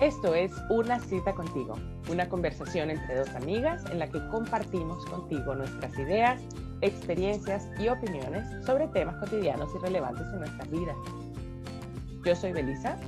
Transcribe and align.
Esto 0.00 0.34
es 0.34 0.52
Una 0.68 1.00
cita 1.00 1.32
contigo, 1.32 1.74
una 2.10 2.28
conversación 2.28 2.90
entre 2.90 3.16
dos 3.16 3.30
amigas 3.30 3.82
en 3.90 3.98
la 3.98 4.06
que 4.06 4.20
compartimos 4.28 5.02
contigo 5.06 5.54
nuestras 5.54 5.98
ideas, 5.98 6.42
experiencias 6.82 7.66
y 7.78 7.88
opiniones 7.88 8.44
sobre 8.66 8.88
temas 8.88 9.16
cotidianos 9.16 9.70
y 9.74 9.78
relevantes 9.78 10.26
en 10.34 10.40
nuestras 10.40 10.70
vidas. 10.70 10.96
Yo 12.26 12.36
soy 12.36 12.52
Belisa. 12.52 12.98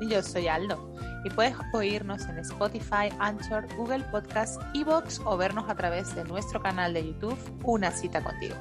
Y 0.00 0.08
yo 0.08 0.22
soy 0.22 0.48
Aldo. 0.48 0.90
Y 1.22 1.28
puedes 1.28 1.54
oírnos 1.74 2.26
en 2.30 2.38
Spotify, 2.38 3.10
Anchor, 3.18 3.66
Google 3.76 4.04
Podcast, 4.10 4.58
Evox 4.72 5.20
o 5.26 5.36
vernos 5.36 5.68
a 5.68 5.74
través 5.74 6.14
de 6.14 6.24
nuestro 6.24 6.62
canal 6.62 6.94
de 6.94 7.08
YouTube 7.08 7.38
Una 7.62 7.90
cita 7.90 8.24
contigo. 8.24 8.56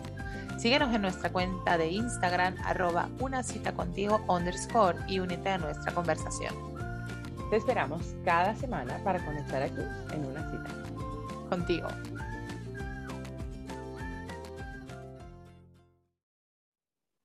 Síguenos 0.57 0.93
en 0.93 1.03
nuestra 1.03 1.31
cuenta 1.31 1.77
de 1.77 1.87
Instagram, 1.87 2.57
arroba 2.65 3.07
una 3.21 3.43
cita 3.43 3.71
contigo 3.71 4.19
underscore 4.27 4.97
y 5.07 5.19
únete 5.19 5.47
a 5.51 5.57
nuestra 5.57 5.93
conversación. 5.93 6.68
Te 7.49 7.55
esperamos 7.55 8.15
cada 8.23 8.53
semana 8.53 9.03
para 9.03 9.25
conectar 9.25 9.63
aquí 9.63 9.81
en 10.13 10.23
una 10.23 10.51
cita 10.51 11.49
contigo. 11.49 11.87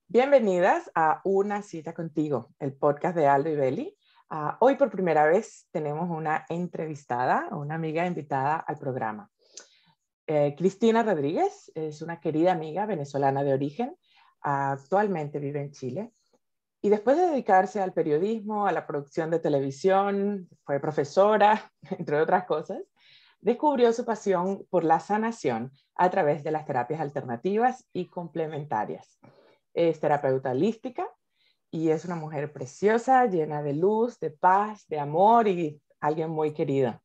Bienvenidas 0.07 0.89
a 0.95 1.21
Una 1.25 1.61
cita 1.61 1.93
contigo, 1.93 2.55
el 2.57 2.73
podcast 2.73 3.15
de 3.15 3.27
Aldo 3.27 3.51
y 3.51 3.55
Beli. 3.55 3.97
Uh, 4.31 4.53
hoy 4.61 4.77
por 4.77 4.89
primera 4.89 5.27
vez 5.27 5.67
tenemos 5.69 6.09
una 6.09 6.43
entrevistada, 6.49 7.49
una 7.51 7.75
amiga 7.75 8.07
invitada 8.07 8.55
al 8.55 8.79
programa. 8.79 9.29
Eh, 10.25 10.55
Cristina 10.57 11.03
Rodríguez 11.03 11.71
es 11.75 12.01
una 12.01 12.19
querida 12.19 12.51
amiga 12.51 12.87
venezolana 12.87 13.43
de 13.43 13.53
origen, 13.53 13.95
actualmente 14.41 15.37
vive 15.37 15.61
en 15.61 15.69
Chile 15.69 16.13
y 16.85 16.89
después 16.89 17.17
de 17.17 17.25
dedicarse 17.25 17.81
al 17.81 17.93
periodismo, 17.93 18.67
a 18.67 18.71
la 18.71 18.85
producción 18.85 19.31
de 19.31 19.39
televisión, 19.39 20.47
fue 20.65 20.79
profesora, 20.79 21.71
entre 21.97 22.21
otras 22.21 22.45
cosas, 22.45 22.77
descubrió 23.41 23.91
su 23.91 24.05
pasión 24.05 24.67
por 24.69 24.83
la 24.83 24.99
sanación 24.99 25.71
a 25.95 26.11
través 26.11 26.43
de 26.43 26.51
las 26.51 26.67
terapias 26.67 27.01
alternativas 27.01 27.87
y 27.91 28.05
complementarias. 28.05 29.17
Es 29.73 29.99
terapeuta 29.99 30.51
holística 30.51 31.07
y 31.71 31.89
es 31.89 32.05
una 32.05 32.17
mujer 32.17 32.53
preciosa, 32.53 33.25
llena 33.25 33.63
de 33.63 33.73
luz, 33.73 34.19
de 34.19 34.29
paz, 34.29 34.87
de 34.87 34.99
amor 34.99 35.47
y 35.47 35.81
alguien 35.99 36.29
muy 36.29 36.53
querido. 36.53 37.01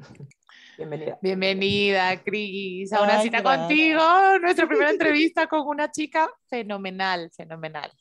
Bienvenida. 0.76 1.20
Bienvenida, 1.22 2.20
Cris, 2.24 2.92
a 2.92 3.02
una 3.02 3.22
cita 3.22 3.40
contigo. 3.40 4.02
Nuestra 4.40 4.66
primera 4.66 4.90
entrevista 4.90 5.46
con 5.46 5.64
una 5.68 5.92
chica 5.92 6.28
fenomenal, 6.48 7.30
fenomenal. 7.30 7.92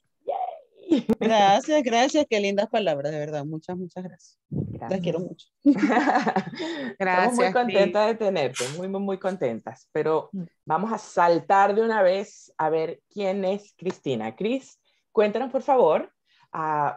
Gracias, 1.20 1.84
gracias, 1.84 2.25
qué 2.30 2.39
lindas 2.39 2.67
palabras, 2.70 3.11
de 3.11 3.20
verdad. 3.20 3.45
Muchas, 3.45 3.78
muchas 3.78 4.03
gracias. 4.03 4.39
gracias. 4.50 4.92
Las 4.92 5.00
quiero 5.00 5.20
mucho. 5.20 5.48
gracias. 5.64 6.94
Estamos 7.00 7.36
muy 7.36 7.52
contentas 7.53 8.08
de 8.08 8.16
tenerte, 8.16 8.64
muy, 8.78 8.88
muy, 8.88 9.00
muy 9.00 9.17
contentas. 9.17 9.88
Pero 9.92 10.30
mm. 10.33 10.44
vamos 10.66 10.92
a 10.92 10.98
saltar 10.98 11.73
de 11.73 11.81
una 11.81 12.02
vez 12.02 12.53
a 12.58 12.70
ver 12.70 13.02
quién 13.09 13.45
es 13.45 13.73
Cristina. 13.78 14.36
Cris, 14.36 14.80
cuéntanos, 15.11 15.52
por 15.52 15.61
favor. 15.61 16.11
Uh, 16.53 16.92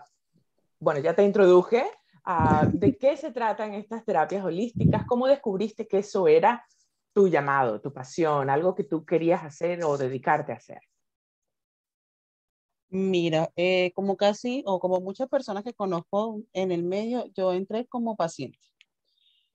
bueno, 0.81 1.01
ya 1.01 1.14
te 1.14 1.23
introduje, 1.23 1.84
Ah, 2.25 2.67
¿De 2.73 2.97
qué 2.97 3.17
se 3.19 3.33
tratan 3.33 3.75
estas 3.75 4.05
terapias 4.05 4.45
holísticas? 4.45 5.05
¿Cómo 5.06 5.27
descubriste 5.27 5.86
que 5.86 5.98
eso 5.98 6.27
era 6.27 6.67
tu 7.12 7.29
llamado, 7.29 7.83
tu 7.83 7.92
pasión, 7.92 8.48
algo 8.48 8.75
que 8.75 8.84
tú 8.84 9.05
querías 9.05 9.45
hacer 9.45 9.84
o 9.84 9.98
dedicarte 9.98 10.53
a 10.53 10.56
hacer? 10.56 10.81
Mira, 12.97 13.50
eh, 13.56 13.91
como 13.97 14.17
casi 14.17 14.62
o 14.67 14.78
como 14.78 15.00
muchas 15.00 15.28
personas 15.28 15.64
que 15.64 15.75
conozco 15.75 16.42
en 16.53 16.70
el 16.70 16.84
medio, 16.84 17.25
yo 17.34 17.53
entré 17.53 17.86
como 17.89 18.14
paciente. 18.14 18.61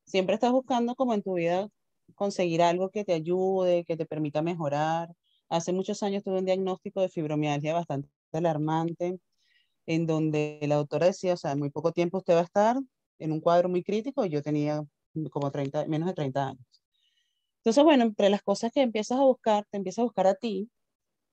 Siempre 0.06 0.36
estás 0.36 0.52
buscando 0.52 0.96
como 0.96 1.14
en 1.14 1.22
tu 1.24 1.36
vida 1.36 1.70
conseguir 2.16 2.62
algo 2.62 2.90
que 2.90 3.06
te 3.06 3.14
ayude, 3.14 3.86
que 3.86 3.96
te 3.96 4.06
permita 4.06 4.42
mejorar. 4.42 5.16
Hace 5.50 5.72
muchos 5.72 6.04
años 6.04 6.24
tuve 6.24 6.40
un 6.40 6.46
diagnóstico 6.46 7.02
de 7.02 7.10
fibromialgia 7.10 7.74
bastante 7.74 8.10
alarmante 8.34 9.20
en 9.88 10.08
donde 10.08 10.60
la 10.64 10.76
doctora 10.76 11.08
decía, 11.08 11.34
o 11.36 11.38
sea, 11.38 11.54
en 11.54 11.60
muy 11.60 11.70
poco 11.72 11.94
tiempo 11.94 12.20
usted 12.20 12.36
va 12.36 12.42
a 12.42 12.44
estar 12.44 12.78
en 13.20 13.32
un 13.32 13.42
cuadro 13.42 13.70
muy 13.70 13.84
crítico 13.84 14.26
y 14.26 14.30
yo 14.30 14.42
tenía 14.44 14.84
como 15.32 15.52
30, 15.52 15.86
menos 15.88 16.10
de 16.10 16.14
30 16.16 16.50
años. 16.50 16.66
Entonces, 17.60 17.84
bueno, 17.84 18.04
entre 18.04 18.30
las 18.30 18.42
cosas 18.42 18.72
que 18.74 18.82
empiezas 18.82 19.20
a 19.20 19.24
buscar, 19.24 19.66
te 19.70 19.78
empiezas 19.78 20.00
a 20.00 20.04
buscar 20.04 20.28
a 20.28 20.36
ti 20.36 20.70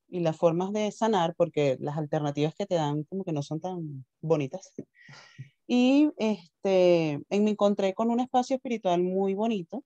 y 0.09 0.21
las 0.21 0.37
formas 0.37 0.73
de 0.73 0.91
sanar, 0.93 1.35
porque 1.37 1.77
las 1.81 1.97
alternativas 1.97 2.55
que 2.55 2.67
te 2.67 2.77
dan 2.77 3.05
como 3.05 3.25
que 3.25 3.33
no 3.33 3.43
son 3.43 3.61
tan 3.61 4.05
bonitas. 4.21 4.73
Y 5.69 6.13
este, 6.19 7.19
me 7.29 7.51
encontré 7.51 7.93
con 7.93 8.11
un 8.11 8.21
espacio 8.21 8.55
espiritual 8.55 9.03
muy 9.03 9.35
bonito. 9.35 9.83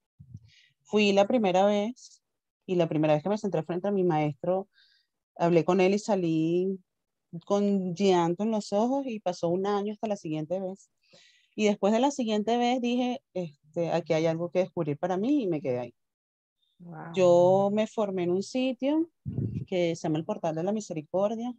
Fui 0.82 1.12
la 1.14 1.26
primera 1.26 1.64
vez 1.64 2.22
y 2.66 2.74
la 2.74 2.86
primera 2.86 3.14
vez 3.14 3.22
que 3.22 3.30
me 3.30 3.38
senté 3.38 3.62
frente 3.62 3.88
a 3.88 3.90
mi 3.90 4.04
maestro, 4.04 4.68
hablé 5.36 5.64
con 5.64 5.80
él 5.80 5.94
y 5.94 5.98
salí 5.98 6.78
con 7.46 7.94
llanto 7.94 8.42
en 8.42 8.50
los 8.50 8.72
ojos 8.72 9.06
y 9.06 9.20
pasó 9.20 9.48
un 9.48 9.66
año 9.66 9.92
hasta 9.92 10.06
la 10.06 10.16
siguiente 10.16 10.60
vez. 10.60 10.90
Y 11.56 11.64
después 11.64 11.92
de 11.92 12.00
la 12.00 12.10
siguiente 12.10 12.56
vez 12.56 12.80
dije, 12.80 13.22
este, 13.34 13.90
aquí 13.90 14.12
hay 14.12 14.26
algo 14.26 14.50
que 14.50 14.60
descubrir 14.60 14.98
para 14.98 15.16
mí 15.16 15.44
y 15.44 15.46
me 15.46 15.60
quedé 15.60 15.78
ahí. 15.78 15.94
Yo 17.14 17.70
me 17.72 17.86
formé 17.86 18.24
en 18.24 18.30
un 18.30 18.42
sitio 18.42 19.08
que 19.66 19.94
se 19.96 20.02
llama 20.02 20.18
el 20.18 20.24
Portal 20.24 20.54
de 20.54 20.62
la 20.62 20.72
Misericordia 20.72 21.54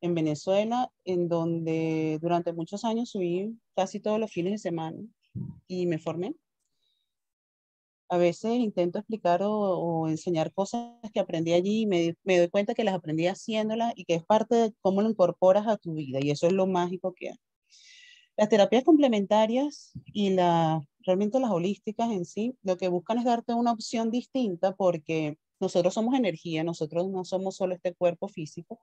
en 0.00 0.14
Venezuela, 0.14 0.90
en 1.04 1.28
donde 1.28 2.18
durante 2.20 2.52
muchos 2.52 2.84
años 2.84 3.10
subí 3.10 3.56
casi 3.76 4.00
todos 4.00 4.18
los 4.18 4.32
fines 4.32 4.52
de 4.52 4.58
semana 4.58 4.98
y 5.66 5.86
me 5.86 5.98
formé 5.98 6.34
a 8.12 8.18
veces 8.18 8.52
intento 8.58 8.98
explicar 8.98 9.40
o, 9.42 10.06
enseñar 10.06 10.52
cosas 10.52 10.92
que 11.14 11.20
aprendí 11.20 11.54
allí 11.54 11.80
y 11.80 11.86
me, 11.86 12.14
me, 12.24 12.36
doy 12.36 12.48
cuenta 12.50 12.74
que 12.74 12.84
las 12.84 12.94
aprendí 12.94 13.26
haciéndolas 13.26 13.94
y 13.96 14.04
que 14.04 14.14
es 14.16 14.22
parte 14.22 14.54
de 14.54 14.74
cómo 14.82 15.00
lo 15.00 15.08
incorporas 15.08 15.66
a 15.66 15.78
tu 15.78 15.94
vida 15.94 16.18
y 16.20 16.30
eso 16.30 16.46
es 16.46 16.52
lo 16.52 16.66
mágico 16.66 17.14
que 17.14 17.30
hay. 17.30 17.36
Las 18.36 18.48
terapias 18.48 18.84
complementarias 18.84 19.92
y 20.06 20.30
la, 20.30 20.80
realmente 21.00 21.38
las 21.38 21.50
holísticas 21.50 22.10
en 22.10 22.24
sí, 22.24 22.56
lo 22.62 22.76
que 22.76 22.88
buscan 22.88 23.18
es 23.18 23.24
darte 23.24 23.54
una 23.54 23.72
opción 23.72 24.10
distinta 24.10 24.74
porque 24.74 25.38
nosotros 25.60 25.94
somos 25.94 26.14
energía, 26.14 26.64
nosotros 26.64 27.08
no 27.08 27.24
somos 27.24 27.56
solo 27.56 27.74
este 27.74 27.94
cuerpo 27.94 28.28
físico 28.28 28.80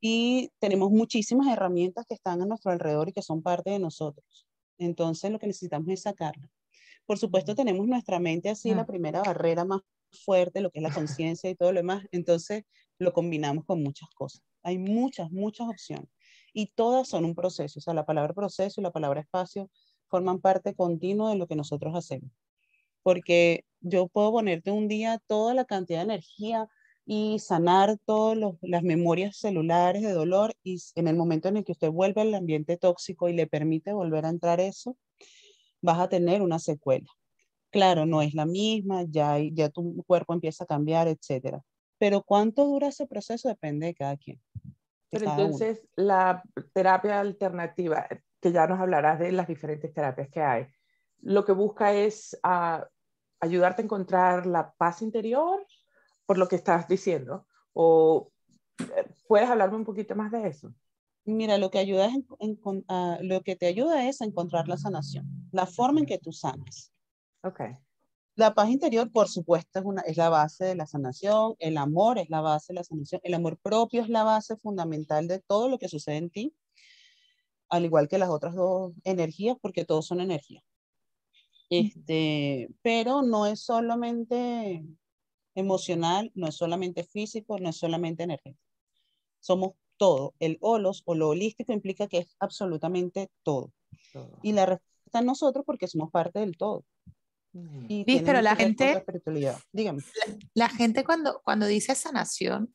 y 0.00 0.50
tenemos 0.60 0.90
muchísimas 0.90 1.48
herramientas 1.48 2.06
que 2.06 2.14
están 2.14 2.42
a 2.42 2.46
nuestro 2.46 2.70
alrededor 2.70 3.08
y 3.08 3.12
que 3.12 3.22
son 3.22 3.42
parte 3.42 3.70
de 3.70 3.78
nosotros. 3.78 4.46
Entonces 4.78 5.30
lo 5.30 5.38
que 5.38 5.46
necesitamos 5.46 5.88
es 5.88 6.02
sacarlas 6.02 6.50
por 7.06 7.18
supuesto, 7.18 7.54
tenemos 7.54 7.86
nuestra 7.86 8.18
mente 8.18 8.48
así, 8.48 8.74
la 8.74 8.86
primera 8.86 9.22
barrera 9.22 9.64
más 9.64 9.82
fuerte, 10.24 10.60
lo 10.60 10.70
que 10.70 10.78
es 10.78 10.82
la 10.82 10.92
conciencia 10.92 11.50
y 11.50 11.54
todo 11.54 11.72
lo 11.72 11.80
demás. 11.80 12.04
Entonces, 12.12 12.64
lo 12.98 13.12
combinamos 13.12 13.64
con 13.64 13.82
muchas 13.82 14.08
cosas. 14.14 14.42
Hay 14.62 14.78
muchas, 14.78 15.30
muchas 15.30 15.68
opciones. 15.68 16.08
Y 16.54 16.68
todas 16.68 17.08
son 17.08 17.26
un 17.26 17.34
proceso. 17.34 17.78
O 17.78 17.82
sea, 17.82 17.92
la 17.92 18.06
palabra 18.06 18.32
proceso 18.32 18.80
y 18.80 18.84
la 18.84 18.92
palabra 18.92 19.20
espacio 19.20 19.68
forman 20.06 20.40
parte 20.40 20.74
continua 20.74 21.30
de 21.30 21.36
lo 21.36 21.46
que 21.46 21.56
nosotros 21.56 21.94
hacemos. 21.94 22.30
Porque 23.02 23.66
yo 23.80 24.08
puedo 24.08 24.32
ponerte 24.32 24.70
un 24.70 24.88
día 24.88 25.20
toda 25.26 25.52
la 25.52 25.66
cantidad 25.66 25.98
de 25.98 26.04
energía 26.14 26.68
y 27.06 27.38
sanar 27.38 27.98
todas 28.06 28.38
las 28.62 28.82
memorias 28.82 29.36
celulares 29.36 30.02
de 30.02 30.12
dolor 30.12 30.54
y 30.62 30.80
en 30.94 31.08
el 31.08 31.16
momento 31.16 31.48
en 31.48 31.58
el 31.58 31.64
que 31.64 31.72
usted 31.72 31.90
vuelve 31.90 32.22
al 32.22 32.34
ambiente 32.34 32.78
tóxico 32.78 33.28
y 33.28 33.34
le 33.34 33.46
permite 33.46 33.92
volver 33.92 34.24
a 34.24 34.30
entrar 34.30 34.60
eso, 34.60 34.96
vas 35.82 35.98
a 35.98 36.08
tener 36.08 36.40
una 36.40 36.58
secuela. 36.58 37.06
Claro, 37.70 38.06
no 38.06 38.22
es 38.22 38.34
la 38.34 38.46
misma, 38.46 39.02
ya, 39.08 39.36
ya 39.52 39.68
tu 39.68 40.02
cuerpo 40.06 40.32
empieza 40.32 40.64
a 40.64 40.66
cambiar, 40.66 41.08
etcétera. 41.08 41.62
Pero 41.98 42.22
cuánto 42.22 42.64
dura 42.64 42.88
ese 42.88 43.06
proceso 43.06 43.48
depende 43.48 43.86
de 43.86 43.94
cada 43.94 44.16
quien. 44.16 44.40
Pero 45.14 45.30
entonces, 45.30 45.86
la 45.96 46.42
terapia 46.72 47.20
alternativa, 47.20 48.06
que 48.40 48.52
ya 48.52 48.66
nos 48.66 48.80
hablarás 48.80 49.18
de 49.18 49.32
las 49.32 49.48
diferentes 49.48 49.92
terapias 49.92 50.28
que 50.28 50.42
hay, 50.42 50.66
lo 51.20 51.44
que 51.44 51.52
busca 51.52 51.92
es 51.92 52.38
ah, 52.42 52.86
ayudarte 53.40 53.82
a 53.82 53.84
encontrar 53.84 54.46
la 54.46 54.72
paz 54.72 55.02
interior, 55.02 55.64
por 56.26 56.38
lo 56.38 56.48
que 56.48 56.56
estás 56.56 56.88
diciendo, 56.88 57.46
o 57.72 58.30
eh, 58.78 59.06
puedes 59.28 59.48
hablarme 59.48 59.76
un 59.76 59.84
poquito 59.84 60.14
más 60.14 60.30
de 60.30 60.48
eso. 60.48 60.74
Mira, 61.26 61.56
lo 61.56 61.70
que, 61.70 61.78
ayuda 61.78 62.06
es 62.06 62.12
lo 63.22 63.40
que 63.42 63.56
te 63.56 63.66
ayuda 63.66 64.06
es 64.06 64.20
a 64.20 64.26
encontrar 64.26 64.68
la 64.68 64.76
sanación, 64.76 65.48
la 65.52 65.64
forma 65.64 66.00
en 66.00 66.06
que 66.06 66.18
tú 66.18 66.32
sanas. 66.32 66.92
Ok. 67.42 67.60
La 68.36 68.54
paz 68.54 68.68
interior, 68.68 69.10
por 69.12 69.28
supuesto, 69.28 69.78
es, 69.78 69.84
una, 69.84 70.00
es 70.02 70.16
la 70.16 70.28
base 70.28 70.64
de 70.64 70.74
la 70.74 70.86
sanación, 70.86 71.54
el 71.60 71.76
amor 71.76 72.18
es 72.18 72.28
la 72.30 72.40
base 72.40 72.72
de 72.72 72.78
la 72.78 72.84
sanación, 72.84 73.20
el 73.22 73.34
amor 73.34 73.58
propio 73.58 74.02
es 74.02 74.08
la 74.08 74.24
base 74.24 74.56
fundamental 74.56 75.28
de 75.28 75.38
todo 75.40 75.68
lo 75.68 75.78
que 75.78 75.88
sucede 75.88 76.16
en 76.16 76.30
ti, 76.30 76.54
al 77.68 77.84
igual 77.84 78.08
que 78.08 78.18
las 78.18 78.30
otras 78.30 78.54
dos 78.54 78.92
energías, 79.04 79.56
porque 79.60 79.84
todos 79.84 80.06
son 80.06 80.20
energía. 80.20 80.62
Este, 81.70 82.68
pero 82.82 83.22
no 83.22 83.46
es 83.46 83.60
solamente 83.60 84.84
emocional, 85.54 86.30
no 86.34 86.48
es 86.48 86.56
solamente 86.56 87.04
físico, 87.04 87.58
no 87.58 87.70
es 87.70 87.76
solamente 87.76 88.24
energético. 88.24 88.60
Somos 89.40 89.72
todo. 89.96 90.34
El 90.38 90.58
holos 90.60 91.02
o 91.06 91.14
lo 91.14 91.28
holístico 91.28 91.72
implica 91.72 92.08
que 92.08 92.18
es 92.18 92.36
absolutamente 92.38 93.30
todo. 93.42 93.72
Y 94.42 94.52
la 94.52 94.66
respuesta 94.66 95.20
en 95.20 95.26
nosotros 95.26 95.64
porque 95.64 95.88
somos 95.88 96.10
parte 96.10 96.40
del 96.40 96.56
todo. 96.56 96.84
Y 97.88 98.20
pero 98.22 98.40
la 98.42 98.56
gente, 98.56 99.04
Dígame. 99.72 100.02
La, 100.54 100.68
gente 100.68 101.04
cuando, 101.04 101.40
cuando 101.44 101.66
dice 101.66 101.94
sanación, 101.94 102.74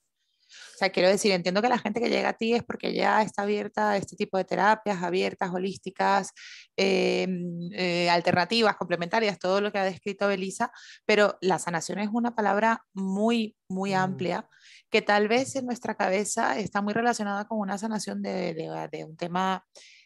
o 0.49 0.77
sea, 0.77 0.89
quiero 0.89 1.09
decir, 1.09 1.31
entiendo 1.31 1.61
que 1.61 1.69
la 1.69 1.77
gente 1.77 1.99
que 1.99 2.09
llega 2.09 2.29
a 2.29 2.37
ti 2.37 2.53
es 2.53 2.63
porque 2.63 2.93
ya 2.93 3.21
está 3.21 3.43
abierta 3.43 3.91
a 3.91 3.97
este 3.97 4.15
tipo 4.15 4.37
de 4.37 4.45
terapias, 4.45 5.03
abiertas, 5.03 5.51
holísticas, 5.53 6.31
em, 6.75 7.69
eh, 7.73 8.09
alternativas, 8.09 8.75
complementarias, 8.77 9.37
todo 9.37 9.61
lo 9.61 9.71
que 9.71 9.79
ha 9.79 9.83
descrito 9.83 10.27
Belisa, 10.27 10.71
pero 11.05 11.37
la 11.41 11.59
sanación 11.59 11.99
es 11.99 12.09
una 12.11 12.33
palabra 12.33 12.83
muy, 12.93 13.55
muy 13.67 13.91
mm. 13.91 13.95
amplia 13.95 14.49
que 14.89 15.01
tal 15.01 15.27
vez 15.27 15.55
en 15.55 15.65
nuestra 15.65 15.95
cabeza 15.95 16.57
está 16.57 16.81
muy 16.81 16.93
relacionada 16.93 17.45
con 17.45 17.59
una 17.59 17.77
sanación 17.77 18.21
de, 18.21 18.53
de 18.53 19.05
un 19.05 19.17
tema 19.17 19.65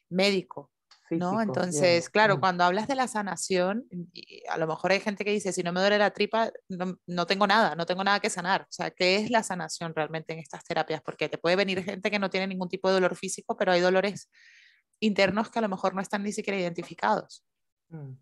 médico, 0.10 0.73
¿no? 1.10 1.42
Entonces, 1.42 2.10
claro, 2.10 2.40
cuando 2.40 2.64
hablas 2.64 2.88
de 2.88 2.96
la 2.96 3.08
sanación, 3.08 3.88
a 4.50 4.58
lo 4.58 4.68
mejor 4.68 4.92
hay 4.92 5.00
gente 5.00 5.24
que 5.26 5.32
dice, 5.32 5.52
si 5.54 5.64
no 5.64 5.74
me 5.74 5.80
duele 5.80 5.98
la 5.98 6.12
tripa, 6.12 6.52
no, 6.70 7.26
tengo 7.26 7.48
nada, 7.48 7.76
no 7.76 7.86
tengo 7.86 8.04
nada 8.04 8.20
que 8.20 8.30
sanar. 8.30 8.62
O 8.64 8.72
sea, 8.72 8.92
¿qué 8.92 9.18
es 9.18 9.30
la 9.30 9.44
sanación 9.44 9.94
realmente 9.96 10.34
en 10.34 10.40
estas 10.40 10.64
terapias? 10.64 11.02
Porque 11.02 11.30
te 11.30 11.38
puede 11.38 11.56
venir 11.56 11.84
gente 11.84 12.10
que 12.10 12.20
no 12.20 12.30
tiene 12.30 12.48
ningún 12.48 12.70
tipo 12.70 12.88
de 12.88 12.96
dolor 12.96 13.16
físico, 13.16 13.56
pero 13.58 13.72
hay 13.72 13.82
dolores 13.82 14.30
internos 15.00 15.50
que 15.50 15.60
a 15.60 15.62
lo 15.62 15.70
mejor 15.70 15.94
no 15.94 16.02
están 16.02 16.24
ni 16.24 16.32
siquiera 16.32 16.60
identificados. 16.60 17.44
Mm. 17.90 18.14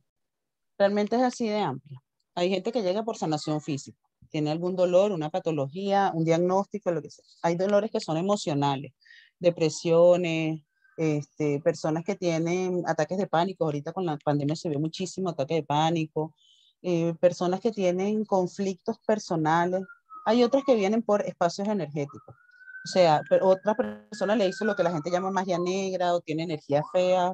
Realmente 0.78 1.16
es 1.16 1.22
así 1.22 1.48
de 1.48 1.60
amplio. 1.60 2.04
Hay 2.36 2.50
gente 2.50 2.72
que 2.72 2.82
llega 2.82 3.04
por 3.04 3.18
sanación 3.18 3.62
física, 3.62 4.00
tiene 4.30 4.52
algún 4.52 4.76
dolor, 4.76 5.12
una 5.12 5.30
patología, 5.30 6.12
un 6.14 6.24
diagnóstico, 6.24 6.92
lo 6.92 7.02
que 7.02 7.12
sea. 7.12 7.26
Hay 7.44 7.56
dolores 7.56 7.92
que 7.92 8.00
son 8.00 8.18
emocionales, 8.18 8.94
depresiones, 9.38 10.62
este, 10.98 11.60
personas 11.62 12.04
que 12.04 12.16
tienen 12.16 12.84
ataques 12.86 13.18
de 13.18 13.28
pánico, 13.28 13.66
ahorita 13.66 13.94
con 13.94 14.06
la 14.06 14.18
pandemia 14.18 14.56
se 14.56 14.70
ve 14.70 14.78
muchísimo 14.78 15.30
ataque 15.30 15.56
de 15.56 15.64
pánico, 15.64 16.34
eh, 16.82 17.14
personas 17.20 17.60
que 17.60 17.72
tienen 17.72 18.26
conflictos 18.26 18.98
personales, 19.06 19.82
hay 20.26 20.44
otras 20.44 20.64
que 20.66 20.76
vienen 20.76 21.02
por 21.02 21.22
espacios 21.22 21.68
energéticos. 21.68 22.36
O 22.84 22.88
sea, 22.88 23.22
otra 23.42 23.76
persona 23.76 24.36
le 24.36 24.48
hizo 24.48 24.66
lo 24.66 24.76
que 24.76 24.84
la 24.84 24.92
gente 24.92 25.12
llama 25.12 25.32
magia 25.32 25.60
negra 25.60 26.14
o 26.16 26.22
tiene 26.22 26.44
energía 26.44 26.84
fea, 26.92 27.34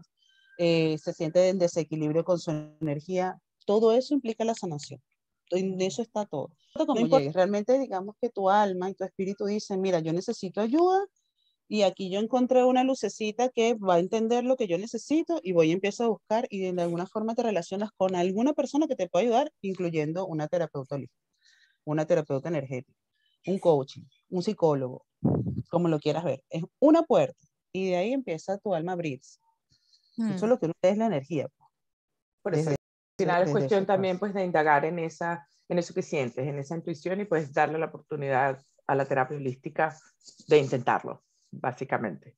eh, 0.58 0.98
se 0.98 1.14
siente 1.14 1.48
en 1.50 1.60
desequilibrio 1.60 2.26
con 2.26 2.40
su 2.40 2.52
energía. 2.82 3.40
Todo 3.66 3.94
eso 3.94 4.14
implica 4.14 4.44
la 4.44 4.56
sanación. 4.56 5.02
En 5.52 5.80
eso 5.82 6.02
está 6.02 6.26
todo. 6.26 6.50
realmente 7.34 7.80
digamos 7.80 8.16
que 8.22 8.30
tu 8.30 8.50
alma 8.50 8.90
y 8.90 8.96
tu 8.96 9.06
espíritu 9.06 9.46
dicen, 9.46 9.80
mira, 9.80 10.00
yo 10.00 10.12
necesito 10.12 10.60
ayuda 10.60 11.06
y 11.70 11.82
aquí 11.82 12.10
yo 12.10 12.20
encontré 12.20 12.64
una 12.64 12.84
lucecita 12.84 13.50
que 13.50 13.74
va 13.74 13.96
a 13.96 14.00
entender 14.00 14.46
lo 14.46 14.56
que 14.56 14.68
yo 14.68 14.78
necesito 14.78 15.40
y 15.44 15.52
voy 15.52 15.72
a 15.72 15.74
empezar 15.74 16.06
a 16.06 16.10
buscar 16.10 16.48
y 16.50 16.72
de 16.72 16.82
alguna 16.82 17.06
forma 17.06 17.36
te 17.36 17.44
relacionas 17.44 17.92
con 17.98 18.16
alguna 18.16 18.54
persona 18.54 18.88
que 18.88 18.96
te 18.96 19.10
pueda 19.10 19.24
ayudar, 19.24 19.52
incluyendo 19.62 20.26
una 20.26 20.48
terapeuta 20.48 20.98
una 21.84 22.06
terapeuta 22.06 22.50
energética, 22.50 22.98
un 23.46 23.60
coaching, 23.60 24.04
un 24.30 24.44
psicólogo, 24.44 25.06
como 25.70 25.88
lo 25.88 26.00
quieras 26.00 26.24
ver. 26.24 26.44
Es 26.50 26.64
una 26.80 27.04
puerta 27.04 27.40
y 27.72 27.90
de 27.90 27.98
ahí 27.98 28.14
empieza 28.14 28.58
tu 28.58 28.74
alma 28.74 28.94
a 28.94 28.96
abrirse. 28.96 29.40
Eso 30.18 30.34
es 30.34 30.44
mm. 30.44 30.46
lo 30.46 30.60
que 30.60 30.72
es 30.82 30.98
la 30.98 31.06
energía. 31.06 31.48
Pues. 31.48 31.70
Por 32.42 32.56
eso, 32.56 32.70
al 32.72 32.76
final 33.18 33.44
es 33.44 33.52
cuestión 33.52 33.86
también 33.86 34.20
pues 34.20 34.34
de 34.34 34.44
indagar 34.44 34.86
en, 34.86 35.00
esa, 35.00 35.48
en 35.68 35.80
eso 35.80 35.94
que 35.94 36.02
sientes, 36.02 36.46
en 36.48 36.60
esa 36.60 36.76
intuición 36.76 37.22
y 37.22 37.26
pues 37.26 37.54
darle 37.54 37.78
la 37.78 37.88
oportunidad 37.88 38.62
a 38.86 38.96
la 38.96 39.06
terapia 39.06 39.38
holística 39.38 39.98
de 40.48 40.60
intentarlo 40.60 41.24
básicamente. 41.60 42.36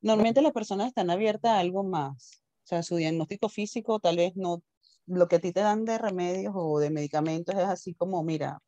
Normalmente 0.00 0.42
las 0.42 0.52
personas 0.52 0.88
están 0.88 1.10
abiertas 1.10 1.52
a 1.52 1.58
algo 1.58 1.82
más. 1.82 2.42
O 2.64 2.66
sea, 2.66 2.82
su 2.82 2.96
diagnóstico 2.96 3.48
físico 3.48 4.00
tal 4.00 4.16
vez 4.16 4.36
no, 4.36 4.62
lo 5.06 5.28
que 5.28 5.36
a 5.36 5.40
ti 5.40 5.52
te 5.52 5.60
dan 5.60 5.84
de 5.84 5.98
remedios 5.98 6.54
o 6.56 6.78
de 6.78 6.90
medicamentos 6.90 7.54
es 7.54 7.64
así 7.64 7.94
como, 7.94 8.22
mira, 8.22 8.60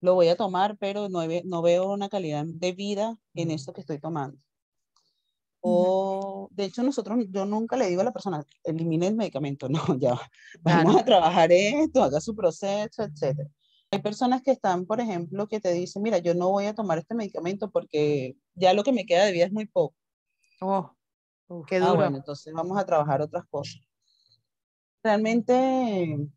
lo 0.00 0.14
voy 0.14 0.28
a 0.28 0.36
tomar, 0.36 0.76
pero 0.78 1.08
no, 1.08 1.20
no 1.44 1.62
veo 1.62 1.90
una 1.90 2.08
calidad 2.08 2.44
de 2.46 2.72
vida 2.72 3.16
en 3.34 3.50
esto 3.50 3.72
que 3.72 3.80
estoy 3.80 3.98
tomando. 3.98 4.38
O, 5.66 6.48
de 6.50 6.64
hecho, 6.66 6.82
nosotros, 6.82 7.24
yo 7.30 7.46
nunca 7.46 7.74
le 7.76 7.88
digo 7.88 8.02
a 8.02 8.04
la 8.04 8.12
persona, 8.12 8.44
elimine 8.64 9.06
el 9.06 9.16
medicamento, 9.16 9.66
no, 9.70 9.98
ya, 9.98 10.14
vamos 10.60 10.96
a 10.96 11.04
trabajar 11.04 11.50
esto, 11.52 12.02
haga 12.02 12.20
su 12.20 12.36
proceso, 12.36 13.02
etcétera. 13.02 13.48
Hay 13.94 14.02
personas 14.02 14.42
que 14.42 14.50
están, 14.50 14.86
por 14.86 15.00
ejemplo, 15.00 15.46
que 15.46 15.60
te 15.60 15.72
dicen, 15.72 16.02
mira, 16.02 16.18
yo 16.18 16.34
no 16.34 16.50
voy 16.50 16.66
a 16.66 16.74
tomar 16.74 16.98
este 16.98 17.14
medicamento 17.14 17.70
porque 17.70 18.36
ya 18.54 18.74
lo 18.74 18.82
que 18.82 18.92
me 18.92 19.06
queda 19.06 19.24
de 19.24 19.30
vida 19.30 19.44
es 19.44 19.52
muy 19.52 19.66
poco. 19.66 19.94
Oh, 20.60 20.92
qué 21.68 21.76
ah, 21.76 21.80
duro. 21.80 21.96
bueno, 21.96 22.16
entonces 22.16 22.52
vamos 22.52 22.76
a 22.76 22.84
trabajar 22.84 23.22
otras 23.22 23.44
cosas. 23.48 23.80
Realmente, 25.04 26.28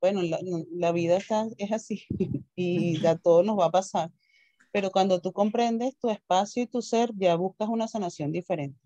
bueno, 0.00 0.22
la, 0.22 0.38
la 0.70 0.92
vida 0.92 1.18
está, 1.18 1.46
es 1.58 1.70
así 1.70 2.06
y 2.56 3.04
a 3.04 3.16
todos 3.18 3.44
nos 3.44 3.58
va 3.58 3.66
a 3.66 3.70
pasar. 3.70 4.10
Pero 4.72 4.90
cuando 4.90 5.20
tú 5.20 5.34
comprendes 5.34 5.98
tu 5.98 6.08
espacio 6.08 6.62
y 6.62 6.66
tu 6.66 6.80
ser, 6.80 7.10
ya 7.14 7.34
buscas 7.34 7.68
una 7.68 7.88
sanación 7.88 8.32
diferente. 8.32 8.80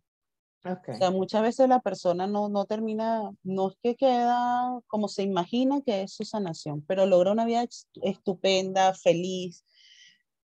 O 0.64 0.94
sea, 0.96 1.10
muchas 1.10 1.42
veces 1.42 1.68
la 1.68 1.80
persona 1.80 2.26
no, 2.26 2.48
no 2.48 2.64
termina, 2.64 3.30
no 3.42 3.68
es 3.68 3.76
que 3.82 3.96
queda 3.96 4.80
como 4.86 5.08
se 5.08 5.22
imagina 5.22 5.82
que 5.82 6.02
es 6.02 6.12
su 6.14 6.24
sanación, 6.24 6.82
pero 6.86 7.04
logra 7.04 7.32
una 7.32 7.44
vida 7.44 7.66
estupenda, 8.02 8.94
feliz, 8.94 9.64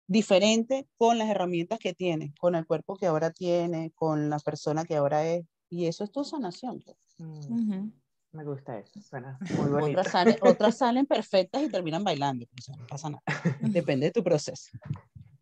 diferente 0.06 0.88
con 0.96 1.18
las 1.18 1.28
herramientas 1.28 1.78
que 1.78 1.92
tiene, 1.92 2.32
con 2.40 2.54
el 2.54 2.66
cuerpo 2.66 2.96
que 2.96 3.06
ahora 3.06 3.30
tiene, 3.30 3.92
con 3.94 4.30
la 4.30 4.38
persona 4.38 4.84
que 4.84 4.96
ahora 4.96 5.26
es. 5.26 5.44
Y 5.68 5.86
eso 5.86 6.04
es 6.04 6.12
tu 6.12 6.24
sanación. 6.24 6.80
Pues. 6.80 6.96
Mm, 7.18 7.90
me 8.32 8.44
gusta 8.44 8.78
eso, 8.78 9.00
suena 9.02 9.38
muy 9.58 9.68
bonito. 9.68 10.00
Otras 10.00 10.12
salen, 10.12 10.36
otras 10.40 10.78
salen 10.78 11.04
perfectas 11.04 11.62
y 11.62 11.68
terminan 11.68 12.04
bailando, 12.04 12.46
no 12.78 12.86
pasa 12.86 13.10
nada. 13.10 13.22
Depende 13.60 14.06
de 14.06 14.12
tu 14.12 14.22
proceso. 14.22 14.70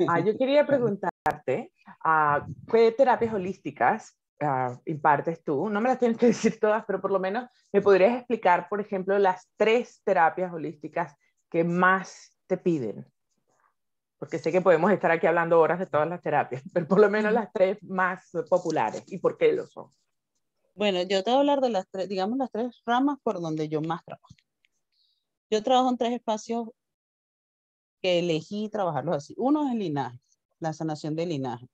Ah, 0.09 0.19
yo 0.19 0.37
quería 0.37 0.67
preguntarte, 0.67 1.73
uh, 2.05 2.45
¿qué 2.73 2.91
terapias 2.91 3.33
holísticas 3.33 4.17
uh, 4.41 4.77
impartes 4.87 5.43
tú? 5.43 5.69
No 5.69 5.81
me 5.81 5.89
las 5.89 5.99
tienes 5.99 6.19
que 6.19 6.27
decir 6.35 6.59
todas, 6.59 6.85
pero 6.87 7.01
por 7.01 7.11
lo 7.11 7.19
menos 7.19 7.49
me 7.73 7.81
podrías 7.81 8.17
explicar, 8.17 8.69
por 8.69 8.81
ejemplo, 8.81 9.19
las 9.19 9.49
tres 9.57 10.01
terapias 10.05 10.53
holísticas 10.53 11.15
que 11.51 11.65
más 11.65 12.37
te 12.47 12.57
piden. 12.57 13.07
Porque 14.19 14.39
sé 14.39 14.51
que 14.51 14.61
podemos 14.61 14.91
estar 14.91 15.11
aquí 15.11 15.27
hablando 15.27 15.61
horas 15.61 15.79
de 15.79 15.87
todas 15.87 16.09
las 16.09 16.23
terapias, 16.23 16.63
pero 16.73 16.87
por 16.87 17.01
lo 17.01 17.11
menos 17.11 17.33
las 17.33 17.53
tres 17.53 17.83
más 17.83 18.31
populares 18.49 19.05
y 19.07 19.19
por 19.19 19.37
qué 19.37 19.53
lo 19.53 19.67
son. 19.67 19.91
Bueno, 20.75 21.03
yo 21.03 21.23
te 21.23 21.31
voy 21.31 21.37
a 21.37 21.41
hablar 21.41 21.61
de 21.61 21.71
las 21.71 21.89
tres, 21.89 22.09
digamos, 22.09 22.37
las 22.37 22.51
tres 22.51 22.83
ramas 22.85 23.19
por 23.23 23.41
donde 23.41 23.69
yo 23.69 23.81
más 23.81 24.05
trabajo. 24.05 24.35
Yo 25.51 25.63
trabajo 25.63 25.89
en 25.89 25.99
tres 25.99 26.13
espacios 26.15 26.69
que 28.03 28.19
elegí 28.19 28.69
trabajarlos 28.69 29.17
así. 29.17 29.35
Uno 29.39 29.67
es 29.67 29.73
el 29.73 29.79
linaje, 29.79 30.19
la 30.59 30.73
sanación 30.73 31.15
del 31.15 31.29
linaje. 31.29 31.69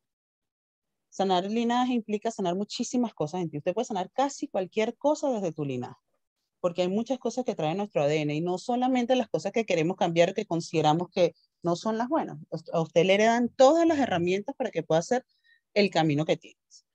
Sanar 1.11 1.45
linaje 1.45 1.93
implica 1.93 2.31
sanar 2.31 2.55
muchísimas 2.55 3.13
cosas 3.15 3.43
en 3.43 3.51
ti. 3.51 3.59
Usted 3.59 3.75
puede 3.75 3.85
sanar 3.85 4.11
casi 4.13 4.47
cualquier 4.49 4.97
cosa 4.97 5.29
desde 5.31 5.53
tu 5.53 5.65
linaje, 5.65 6.01
porque 6.61 6.83
hay 6.83 6.89
muchas 6.89 7.19
cosas 7.19 7.45
que 7.45 7.57
trae 7.57 7.75
nuestro 7.75 8.03
ADN 8.03 8.31
y 8.31 8.41
no 8.41 8.59
solamente 8.59 9.17
las 9.17 9.29
cosas 9.29 9.53
que 9.53 9.67
queremos 9.67 9.97
cambiar 9.97 10.35
que 10.35 10.47
consideramos 10.47 11.11
que 11.11 11.35
no 11.63 11.75
son 11.77 11.99
las 11.99 12.09
buenas. 12.09 12.39
A 12.73 12.81
usted 12.81 13.05
le 13.05 13.15
heredan 13.15 13.49
todas 13.49 13.87
las 13.87 13.99
herramientas 13.99 14.55
para 14.57 14.71
que 14.71 14.85
pueda 14.85 15.01
hacer 15.01 15.25
el 15.75 15.91
camino 15.91 16.25
que 16.25 16.37
tienes. 16.37 16.87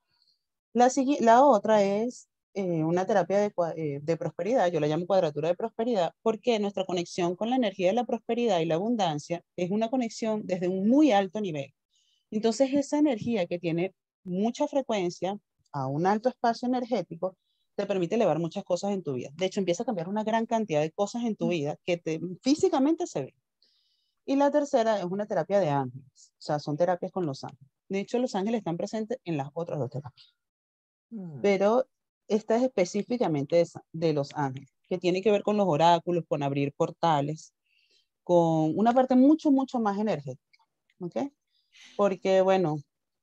La, 0.74 0.90
la 1.20 1.44
otra 1.44 1.84
es 1.84 2.30
eh, 2.54 2.86
una 2.86 3.06
terapia 3.06 3.38
de, 3.38 3.54
eh, 3.76 4.00
de, 4.02 4.18
prosperidad, 4.18 4.72
yo 4.72 4.80
la 4.80 4.88
llamo 4.88 5.06
cuadratura 5.06 5.50
de 5.50 5.56
prosperidad, 5.56 6.14
porque 6.22 6.58
nuestra 6.60 6.86
conexión 6.86 7.36
con 7.36 7.50
la 7.50 7.58
energía 7.58 7.88
de 7.88 7.94
la 7.94 8.06
prosperidad 8.06 8.60
y 8.62 8.66
la 8.66 8.76
abundancia 8.76 9.44
es 9.58 9.72
una 9.72 9.90
conexión 9.90 10.42
desde 10.46 10.70
un 10.70 10.88
muy 10.88 11.12
alto 11.12 11.42
nivel. 11.42 11.74
Entonces, 12.32 12.74
esa 12.74 12.98
energía 12.98 13.46
que 13.48 13.60
tiene 13.60 13.94
mucha 14.26 14.68
frecuencia 14.68 15.38
a 15.72 15.88
un 15.88 16.06
alto 16.06 16.30
espacio 16.30 16.68
energético, 16.68 17.38
te 17.76 17.86
permite 17.86 18.16
elevar 18.16 18.40
muchas 18.40 18.64
cosas 18.64 18.92
en 18.92 19.04
tu 19.04 19.14
vida. 19.14 19.30
De 19.36 19.46
hecho, 19.46 19.60
empieza 19.60 19.84
a 19.84 19.86
cambiar 19.86 20.08
una 20.08 20.24
gran 20.24 20.46
cantidad 20.46 20.82
de 20.82 20.92
cosas 20.92 21.24
en 21.24 21.36
tu 21.36 21.50
vida 21.50 21.78
que 21.86 21.98
te, 21.98 22.20
físicamente 22.42 23.06
se 23.08 23.22
ven. 23.24 23.36
Y 24.26 24.36
la 24.38 24.50
tercera 24.50 24.98
es 24.98 25.06
una 25.06 25.28
terapia 25.28 25.60
de 25.60 25.70
ángeles, 25.70 26.34
o 26.40 26.42
sea, 26.42 26.60
son 26.60 26.78
terapias 26.78 27.12
con 27.12 27.26
los 27.26 27.44
ángeles. 27.44 27.72
De 27.90 28.00
hecho, 28.00 28.18
los 28.18 28.34
ángeles 28.34 28.60
están 28.60 28.78
presentes 28.78 29.20
en 29.24 29.38
las 29.38 29.50
otras 29.54 29.78
dos 29.78 29.92
terapias. 29.92 30.34
Mm. 31.12 31.42
Pero 31.42 31.86
esta 32.28 32.56
es 32.56 32.64
específicamente 32.64 33.58
de, 33.58 33.68
de 33.92 34.14
los 34.14 34.34
ángeles, 34.34 34.74
que 34.90 34.98
tiene 34.98 35.22
que 35.22 35.32
ver 35.32 35.44
con 35.44 35.58
los 35.58 35.68
oráculos, 35.68 36.24
con 36.28 36.42
abrir 36.42 36.74
portales, 36.74 37.54
con 38.24 38.76
una 38.76 38.94
parte 38.94 39.16
mucho, 39.16 39.52
mucho 39.52 39.80
más 39.80 40.00
energética. 40.00 40.64
¿Ok? 41.00 41.18
Porque, 41.96 42.42
bueno, 42.42 42.78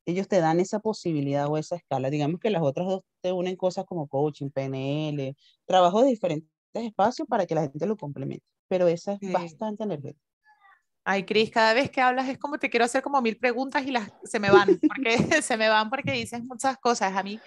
ellos 0.06 0.28
te 0.28 0.40
dan 0.40 0.60
esa 0.60 0.80
posibilidad 0.80 1.46
o 1.48 1.58
esa 1.58 1.76
escala. 1.76 2.10
Digamos 2.10 2.40
que 2.40 2.50
las 2.50 2.62
otras 2.62 2.86
dos 2.86 3.02
te 3.20 3.32
unen 3.32 3.56
cosas 3.56 3.84
como 3.84 4.08
coaching, 4.08 4.50
PNL, 4.50 5.36
trabajo 5.64 6.02
de 6.02 6.10
diferentes 6.10 6.48
espacios 6.72 7.28
para 7.28 7.46
que 7.46 7.54
la 7.54 7.62
gente 7.62 7.86
lo 7.86 7.96
complemente, 7.96 8.44
pero 8.68 8.88
esa 8.88 9.18
es 9.20 9.32
bastante 9.32 9.84
energética. 9.84 10.20
Ay, 11.04 11.24
Cris, 11.24 11.50
cada 11.50 11.74
vez 11.74 11.90
que 11.90 12.00
hablas 12.00 12.28
es 12.28 12.38
como 12.38 12.58
te 12.58 12.70
quiero 12.70 12.84
hacer 12.84 13.02
como 13.02 13.20
mil 13.20 13.36
preguntas 13.36 13.84
y 13.84 13.90
las 13.90 14.12
se 14.22 14.38
me 14.38 14.50
van, 14.50 14.78
porque 14.86 15.16
se 15.42 15.56
me 15.56 15.68
van 15.68 15.90
porque 15.90 16.12
dices 16.12 16.44
muchas 16.44 16.78
cosas. 16.78 17.16
A 17.16 17.22
mí 17.24 17.40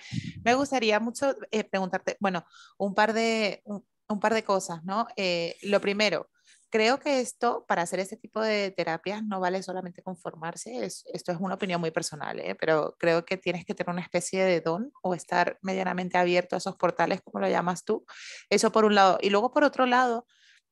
me 0.44 0.56
gustaría 0.56 1.00
mucho 1.00 1.34
eh, 1.52 1.64
preguntarte, 1.64 2.18
bueno, 2.20 2.44
un 2.78 2.94
par 2.94 3.14
de, 3.14 3.64
un, 3.64 4.20
par 4.20 4.34
de 4.34 4.44
cosas, 4.44 4.84
¿no? 4.84 5.08
Eh, 5.16 5.56
lo 5.64 5.80
primero, 5.80 6.30
creo 6.70 7.00
que 7.00 7.20
esto, 7.22 7.66
para 7.68 7.84
hacer 7.84 8.00
este 8.00 8.18
tipo 8.18 8.42
de 8.42 8.72
terapias, 8.72 9.24
no 9.24 9.40
vale 9.40 9.64
solamente 9.64 10.02
conformarse, 10.02 10.86
esto 10.86 11.32
es 11.32 11.38
una 11.40 11.56
opinión 11.56 11.80
muy 11.82 11.92
personal, 11.92 12.40
¿eh? 12.40 12.56
pero 12.60 12.96
creo 13.00 13.26
que 13.26 13.38
tienes 13.38 13.66
que 13.66 13.74
tener 13.74 13.92
una 13.92 14.02
especie 14.02 14.44
de 14.44 14.62
don 14.62 14.92
o 15.02 15.14
estar 15.14 15.58
medianamente 15.62 16.18
abierto 16.18 16.56
a 16.56 16.60
esos 16.60 16.76
portales, 16.76 17.22
como 17.22 17.40
lo 17.40 17.50
llamas 17.50 17.86
tú. 17.86 18.06
Eso 18.50 18.72
por 18.72 18.86
un 18.86 18.96
lado. 18.96 19.18
Y 19.22 19.30
luego, 19.30 19.52
por 19.52 19.64
otro 19.64 19.86
lado, 19.86 20.26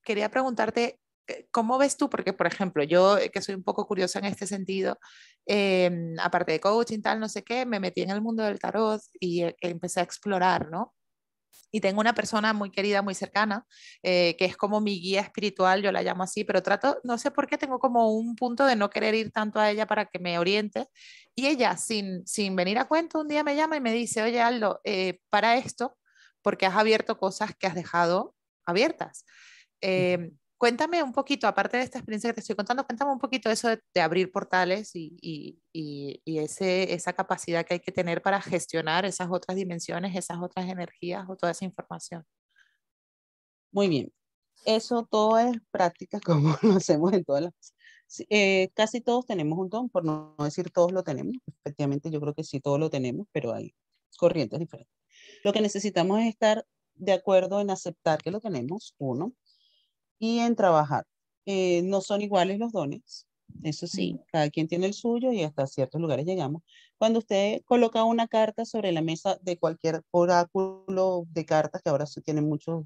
quería 0.04 0.30
preguntarte 0.30 1.00
eh, 1.28 1.48
¿Cómo 1.52 1.78
ves 1.78 1.98
tú? 1.98 2.10
Porque, 2.10 2.34
por 2.34 2.48
ejemplo, 2.48 2.84
yo 2.84 3.18
eh, 3.18 3.30
que 3.30 3.42
soy 3.42 3.56
un 3.56 3.64
poco 3.64 3.88
curiosa 3.88 4.20
en 4.20 4.26
este 4.26 4.48
sentido, 4.48 5.00
em, 5.46 6.16
aparte 6.20 6.52
de 6.54 6.60
coaching, 6.60 7.02
tal, 7.02 7.20
no 7.20 7.30
sé 7.30 7.44
qué, 7.44 7.66
me 7.66 7.80
metí 7.80 8.02
en 8.02 8.12
el 8.12 8.22
mundo 8.22 8.44
del 8.44 8.60
tarot 8.60 9.02
y 9.20 9.44
eh, 9.44 9.56
empecé 9.62 10.02
a 10.02 10.04
explorar, 10.04 10.70
¿no? 10.70 10.94
Y 11.72 11.82
tengo 11.82 12.00
una 12.02 12.14
persona 12.14 12.54
muy 12.54 12.70
querida, 12.70 13.02
muy 13.02 13.16
cercana, 13.16 13.66
que 14.02 14.36
es 14.40 14.56
como 14.56 14.80
mi 14.80 15.00
guía 15.00 15.22
espiritual, 15.22 15.82
yo 15.82 15.92
la 15.92 16.04
llamo 16.04 16.24
así, 16.24 16.44
pero 16.44 16.62
trato, 16.62 17.00
no 17.04 17.18
sé 17.18 17.32
por 17.32 17.48
qué 17.48 17.58
tengo 17.58 17.80
como 17.80 18.12
un 18.14 18.36
punto 18.36 18.66
de 18.66 18.76
no 18.76 18.90
querer 18.90 19.16
ir 19.16 19.32
tanto 19.32 19.60
a 19.60 19.72
ella 19.72 19.88
para 19.88 20.06
que 20.06 20.20
me 20.20 20.38
oriente. 20.38 20.88
Y 21.36 21.48
ella, 21.48 21.76
sin, 21.78 22.26
sin 22.28 22.56
venir 22.56 22.78
a 22.78 22.86
cuento, 22.86 23.20
un 23.20 23.28
día 23.28 23.44
me 23.44 23.56
llama 23.56 23.76
y 23.76 23.82
me 23.82 23.92
dice, 23.92 24.22
oye 24.22 24.40
Aldo, 24.40 24.82
para 25.30 25.58
esto, 25.58 25.98
porque 26.44 26.68
has 26.68 26.76
abierto 26.76 27.18
cosas 27.18 27.56
que 27.58 27.66
has 27.66 27.74
dejado 27.74 28.36
abiertas. 28.66 29.26
Eh, 29.82 30.32
Cuéntame 30.64 31.04
un 31.04 31.12
poquito, 31.12 31.46
aparte 31.46 31.76
de 31.76 31.84
esta 31.84 31.98
experiencia 31.98 32.30
que 32.30 32.36
te 32.36 32.40
estoy 32.40 32.56
contando, 32.56 32.86
cuéntame 32.86 33.12
un 33.12 33.20
poquito 33.20 33.50
eso 33.50 33.68
de, 33.68 34.00
abrir 34.02 34.32
portales 34.32 34.92
y, 34.94 35.60
ese, 36.24 36.94
esa 36.94 37.12
capacidad 37.12 37.66
que 37.66 37.74
hay 37.74 37.80
que 37.82 37.92
tener 37.92 38.22
para 38.22 38.42
gestionar 38.42 39.04
esas 39.04 39.28
otras 39.30 39.58
dimensiones, 39.58 40.16
esas 40.16 40.38
otras 40.42 40.70
energías 40.70 41.26
o 41.28 41.36
toda 41.36 41.52
esa 41.52 41.66
información. 41.66 42.24
Muy 43.74 43.90
bien. 43.90 44.14
Eso 44.64 45.06
todo 45.06 45.38
es 45.38 45.58
práctica 45.70 46.22
como 46.26 46.58
lo 46.62 46.78
hacemos 46.78 47.12
en 47.12 47.26
todas 47.26 47.44
las... 47.44 47.54
Eh, 48.30 48.72
casi 48.74 49.02
todos 49.02 49.26
tenemos 49.26 49.60
un 49.60 49.68
don, 49.68 49.90
por 49.90 50.06
no 50.06 50.34
decir 50.40 50.72
todos 50.72 50.94
lo 50.94 51.04
tenemos. 51.04 51.36
Efectivamente, 51.46 52.10
yo 52.10 52.22
creo 52.22 52.34
que 52.34 52.46
sí, 52.46 52.62
todos 52.62 52.80
lo 52.80 52.90
tenemos, 52.90 53.28
pero 53.34 53.54
hay 53.54 53.76
corrientes 54.18 54.60
diferentes. 54.60 54.96
Lo 55.44 55.52
que 55.52 55.60
necesitamos 55.60 56.22
es 56.22 56.28
estar 56.28 56.66
de 56.96 57.12
acuerdo 57.12 57.60
en 57.60 57.70
aceptar 57.70 58.22
que 58.22 58.32
lo 58.32 58.40
tenemos, 58.40 58.96
uno, 58.98 59.34
y 60.24 60.40
en 60.40 60.56
trabajar. 60.56 61.06
Eh, 61.46 61.82
no 61.84 62.00
son 62.00 62.22
iguales 62.22 62.58
los 62.58 62.72
dones, 62.72 63.28
eso 63.62 63.88
sí, 63.88 64.18
cada 64.32 64.50
quien 64.50 64.70
tiene 64.70 64.86
el 64.88 64.94
suyo 64.94 65.34
y 65.34 65.44
hasta 65.44 65.68
ciertos 65.68 66.00
lugares 66.00 66.26
llegamos. 66.26 66.62
Cuando 66.98 67.20
usted 67.20 67.62
coloca 67.66 68.06
una 68.06 68.30
carta 68.30 68.64
sobre 68.64 68.94
la 68.94 69.02
mesa 69.02 69.38
de 69.42 69.58
cualquier 69.58 70.02
oráculo 70.12 71.26
de 71.30 71.46
cartas, 71.46 71.82
que 71.82 71.90
ahora 71.90 72.06
se 72.06 72.22
tienen 72.22 72.48
muchos, 72.48 72.86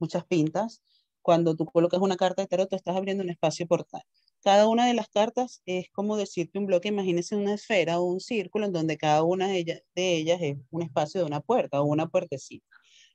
muchas 0.00 0.24
pintas, 0.24 0.82
cuando 1.22 1.54
tú 1.54 1.66
colocas 1.66 2.00
una 2.00 2.16
carta 2.16 2.42
de 2.42 2.48
tarot, 2.48 2.68
tú 2.68 2.74
estás 2.74 2.96
abriendo 2.96 3.22
un 3.22 3.30
espacio 3.30 3.68
portal. 3.68 4.02
Cada 4.42 4.66
una 4.66 4.86
de 4.88 4.94
las 4.94 5.08
cartas 5.08 5.62
es 5.66 5.88
como 5.92 6.16
decirte 6.16 6.58
un 6.58 6.66
bloque, 6.66 6.88
imagínese 6.88 7.36
una 7.36 7.54
esfera 7.54 8.00
o 8.00 8.04
un 8.06 8.18
círculo 8.18 8.66
en 8.66 8.72
donde 8.72 8.96
cada 8.96 9.22
una 9.22 9.46
de 9.46 9.58
ellas, 9.58 9.82
de 9.94 10.16
ellas 10.16 10.40
es 10.42 10.56
un 10.70 10.82
espacio 10.82 11.20
de 11.20 11.26
una 11.26 11.40
puerta 11.40 11.80
o 11.80 11.84
una 11.84 12.08
puertecita. 12.08 12.66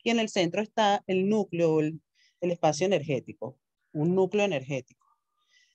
Y 0.03 0.10
en 0.10 0.20
el 0.20 0.29
centro 0.29 0.62
está 0.62 1.03
el 1.08 1.27
núcleo, 1.27 1.81
el, 1.81 2.01
el 2.41 2.51
espacio 2.51 2.88
energético, 2.88 3.57
un 3.93 4.15
núcleo 4.15 4.43
energético. 4.43 5.07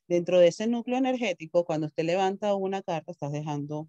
Dentro 0.09 0.39
de 0.39 0.49
ese 0.49 0.67
núcleo 0.67 0.99
energético, 0.99 1.65
cuando 1.65 1.87
usted 1.87 2.05
levanta 2.05 2.55
una 2.55 2.83
carta, 2.83 3.13
estás 3.13 3.33
dejando 3.33 3.89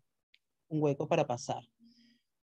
un 0.70 0.82
hueco 0.82 1.08
para 1.08 1.28
pasar. 1.28 1.64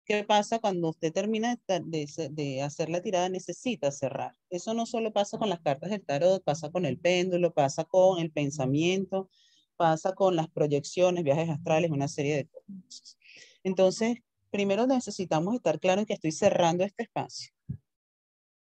¿Qué 0.04 0.22
pasa 0.22 0.58
cuando 0.58 0.90
usted 0.90 1.12
termina 1.12 1.58
de, 1.66 2.62
hacer 2.62 2.90
la 2.90 3.00
tirada? 3.00 3.28
Necesita 3.28 3.90
cerrar. 3.90 4.36
Eso 4.50 4.74
no 4.74 4.86
solo 4.86 5.12
pasa 5.12 5.38
con 5.38 5.48
las 5.48 5.60
cartas 5.60 5.90
del 5.90 6.04
tarot, 6.04 6.44
pasa 6.44 6.70
con 6.70 6.84
el 6.84 6.98
péndulo, 6.98 7.54
pasa 7.54 7.84
con 7.84 8.18
el 8.20 8.30
pensamiento, 8.30 9.30
pasa 9.76 10.14
con 10.14 10.36
las 10.36 10.48
proyecciones, 10.48 11.24
viajes 11.24 11.48
astrales, 11.48 11.90
una 11.90 12.08
serie 12.08 12.36
de 12.36 12.46
cosas. 12.46 13.18
Entonces, 13.62 14.18
primero 14.50 14.86
necesitamos 14.86 15.54
estar 15.54 15.80
claros 15.80 16.02
en 16.02 16.06
que 16.06 16.14
estoy 16.14 16.32
cerrando 16.32 16.84
este 16.84 17.04
espacio. 17.04 17.52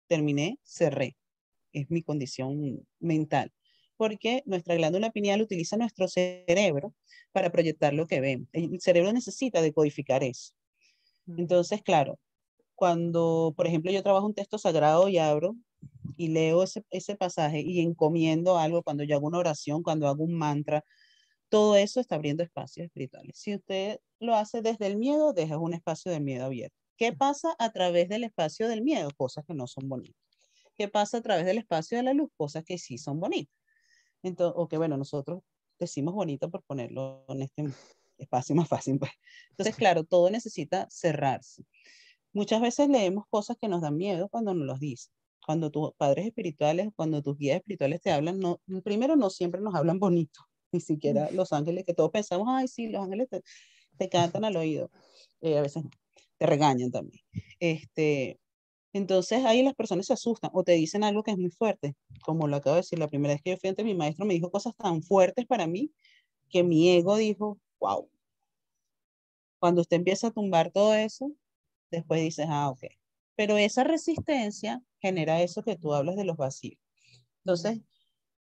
Terminé, 0.07 0.59
cerré 0.63 1.17
es 1.75 1.89
mi 1.89 2.01
condición 2.03 2.85
mental, 2.99 3.51
porque 3.97 4.43
nuestra 4.45 4.75
glándula 4.75 5.11
pineal 5.11 5.41
utiliza 5.41 5.77
nuestro 5.77 6.07
cerebro 6.07 6.93
para 7.31 7.51
proyectar 7.51 7.93
lo 7.93 8.07
que 8.07 8.21
vemos. 8.21 8.47
El 8.53 8.79
cerebro 8.81 9.13
necesita 9.13 9.61
decodificar 9.61 10.23
eso. 10.23 10.53
Entonces, 11.27 11.81
claro, 11.81 12.19
cuando, 12.75 13.53
por 13.55 13.67
ejemplo, 13.67 13.91
yo 13.91 14.03
trabajo 14.03 14.25
un 14.25 14.33
texto 14.33 14.57
sagrado 14.57 15.07
y 15.09 15.17
abro 15.17 15.55
y 16.17 16.29
leo 16.29 16.63
ese, 16.63 16.83
ese 16.91 17.15
pasaje 17.15 17.61
y 17.61 17.79
encomiendo 17.79 18.57
algo, 18.57 18.83
cuando 18.83 19.03
yo 19.03 19.15
hago 19.15 19.27
una 19.27 19.39
oración, 19.39 19.83
cuando 19.83 20.07
hago 20.07 20.23
un 20.23 20.35
mantra, 20.35 20.83
todo 21.49 21.75
eso 21.75 21.99
está 21.99 22.15
abriendo 22.15 22.43
espacios 22.43 22.85
espirituales. 22.85 23.37
Si 23.37 23.55
usted 23.55 23.99
lo 24.19 24.35
hace 24.35 24.61
desde 24.61 24.87
el 24.87 24.97
miedo, 24.97 25.33
deja 25.33 25.57
un 25.57 25.73
espacio 25.73 26.11
de 26.11 26.19
miedo 26.19 26.45
abierto. 26.45 26.75
¿Qué 26.97 27.13
pasa 27.13 27.55
a 27.59 27.71
través 27.71 28.09
del 28.09 28.23
espacio 28.23 28.67
del 28.67 28.81
miedo? 28.81 29.09
Cosas 29.17 29.45
que 29.45 29.53
no 29.53 29.67
son 29.67 29.89
bonitas. 29.89 30.24
¿Qué 30.77 30.87
pasa 30.87 31.17
a 31.17 31.21
través 31.21 31.45
del 31.45 31.57
espacio 31.57 31.97
de 31.97 32.03
la 32.03 32.13
luz, 32.13 32.29
cosas 32.35 32.63
que 32.63 32.77
sí 32.77 32.97
son 32.97 33.19
bonitas. 33.19 33.55
Entonces, 34.23 34.55
o 34.57 34.67
que 34.67 34.77
bueno, 34.77 34.97
nosotros 34.97 35.41
decimos 35.79 36.13
bonito 36.13 36.49
por 36.49 36.63
ponerlo 36.63 37.25
en 37.29 37.43
este 37.43 37.65
espacio 38.17 38.55
más 38.55 38.67
fácil. 38.67 38.99
Pues. 38.99 39.11
Entonces, 39.51 39.75
claro, 39.77 40.03
todo 40.03 40.29
necesita 40.29 40.87
cerrarse. 40.89 41.63
Muchas 42.33 42.61
veces 42.61 42.89
leemos 42.89 43.25
cosas 43.29 43.57
que 43.59 43.67
nos 43.67 43.81
dan 43.81 43.95
miedo 43.95 44.27
cuando 44.29 44.53
nos 44.53 44.67
los 44.67 44.79
dicen. 44.79 45.13
Cuando 45.45 45.69
tus 45.69 45.93
padres 45.93 46.25
espirituales, 46.25 46.89
cuando 46.95 47.21
tus 47.21 47.37
guías 47.37 47.57
espirituales 47.57 48.01
te 48.01 48.11
hablan, 48.11 48.39
no, 48.39 48.59
primero 48.83 49.15
no 49.15 49.29
siempre 49.29 49.61
nos 49.61 49.75
hablan 49.75 49.99
bonito, 49.99 50.41
ni 50.71 50.81
siquiera 50.81 51.29
los 51.31 51.53
ángeles, 51.53 51.85
que 51.85 51.93
todos 51.93 52.11
pensamos, 52.11 52.47
ay, 52.49 52.67
sí, 52.67 52.87
los 52.87 53.03
ángeles 53.03 53.29
te, 53.29 53.41
te 53.97 54.09
cantan 54.09 54.43
al 54.43 54.57
oído. 54.57 54.89
Eh, 55.41 55.57
a 55.57 55.61
veces 55.61 55.83
te 56.37 56.45
regañan 56.45 56.91
también. 56.91 57.23
Este, 57.59 58.39
entonces 58.97 59.43
ahí 59.43 59.61
las 59.61 59.73
personas 59.75 60.05
se 60.05 60.13
asustan 60.13 60.51
o 60.53 60.63
te 60.63 60.71
dicen 60.71 61.03
algo 61.03 61.21
que 61.21 61.31
es 61.31 61.37
muy 61.37 61.49
fuerte, 61.51 61.97
como 62.23 62.47
lo 62.47 62.55
acabo 62.55 62.75
de 62.75 62.81
decir, 62.81 62.97
la 62.97 63.09
primera 63.09 63.33
vez 63.33 63.41
que 63.43 63.49
yo 63.49 63.57
fui 63.57 63.69
ante 63.69 63.83
mi 63.83 63.93
maestro 63.93 64.25
me 64.25 64.33
dijo 64.33 64.49
cosas 64.49 64.73
tan 64.77 65.03
fuertes 65.03 65.45
para 65.45 65.67
mí 65.67 65.91
que 66.49 66.63
mi 66.63 66.89
ego 66.91 67.17
dijo, 67.17 67.59
wow. 67.81 68.09
Cuando 69.59 69.81
usted 69.81 69.97
empieza 69.97 70.27
a 70.27 70.31
tumbar 70.31 70.71
todo 70.71 70.93
eso, 70.93 71.29
después 71.91 72.21
dices, 72.21 72.45
ah, 72.49 72.69
ok. 72.69 72.85
Pero 73.35 73.57
esa 73.57 73.83
resistencia 73.83 74.81
genera 75.01 75.41
eso 75.41 75.61
que 75.61 75.75
tú 75.75 75.93
hablas 75.93 76.15
de 76.15 76.23
los 76.23 76.37
vacíos. 76.37 76.79
Entonces, 77.43 77.81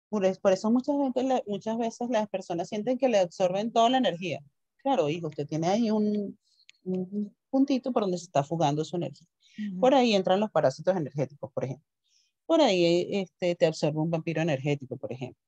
por 0.08 0.52
eso 0.52 0.72
muchas 0.72 0.96
veces, 0.98 1.42
muchas 1.46 1.78
veces 1.78 2.10
las 2.10 2.28
personas 2.28 2.68
sienten 2.68 2.98
que 2.98 3.08
le 3.08 3.20
absorben 3.20 3.70
toda 3.70 3.88
la 3.88 3.98
energía. 3.98 4.40
Claro, 4.78 5.08
hijo, 5.08 5.28
usted 5.28 5.46
tiene 5.46 5.68
ahí 5.68 5.92
un, 5.92 6.36
un 6.82 7.36
puntito 7.50 7.92
por 7.92 8.02
donde 8.02 8.18
se 8.18 8.24
está 8.24 8.42
fugando 8.42 8.84
su 8.84 8.96
energía. 8.96 9.28
Por 9.78 9.94
ahí 9.94 10.14
entran 10.14 10.40
los 10.40 10.50
parásitos 10.50 10.96
energéticos, 10.96 11.50
por 11.52 11.64
ejemplo. 11.64 11.86
Por 12.46 12.60
ahí 12.60 13.08
este, 13.12 13.54
te 13.54 13.66
absorbe 13.66 14.00
un 14.00 14.10
vampiro 14.10 14.42
energético, 14.42 14.96
por 14.96 15.12
ejemplo. 15.12 15.42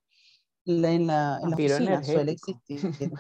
En 0.65 1.07
la, 1.07 1.41
en 1.43 1.55
oficina 1.55 2.05
suele 2.05 2.33
existir. 2.33 2.81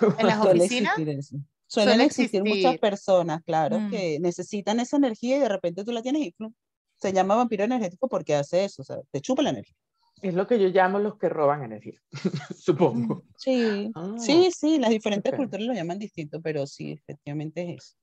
¿En 0.18 0.26
las 0.26 0.38
oficinas? 0.38 0.94
Suelen 1.66 2.00
existir 2.00 2.42
muchas 2.44 2.78
personas, 2.78 3.42
claro, 3.42 3.80
mm. 3.80 3.90
que 3.90 4.20
necesitan 4.20 4.80
esa 4.80 4.96
energía 4.96 5.36
y 5.36 5.40
de 5.40 5.48
repente 5.48 5.84
tú 5.84 5.92
la 5.92 6.02
tienes 6.02 6.22
y 6.22 6.34
se 7.00 7.12
llama 7.12 7.34
vampiro 7.34 7.64
energético 7.64 8.08
porque 8.08 8.34
hace 8.34 8.64
eso, 8.64 8.82
o 8.82 8.84
sea, 8.84 8.98
te 9.10 9.20
chupa 9.20 9.42
la 9.42 9.50
energía. 9.50 9.74
Es 10.22 10.34
lo 10.34 10.46
que 10.46 10.58
yo 10.58 10.68
llamo 10.68 10.98
los 10.98 11.18
que 11.18 11.28
roban 11.28 11.64
energía, 11.64 12.00
supongo. 12.56 13.24
Sí, 13.36 13.90
ah. 13.94 14.14
sí, 14.18 14.50
sí, 14.56 14.78
las 14.78 14.90
diferentes 14.90 15.34
culturas 15.34 15.66
lo 15.66 15.74
llaman 15.74 15.98
distinto, 15.98 16.40
pero 16.40 16.66
sí, 16.66 16.92
efectivamente 16.92 17.62
es 17.62 17.82
eso. 17.82 17.96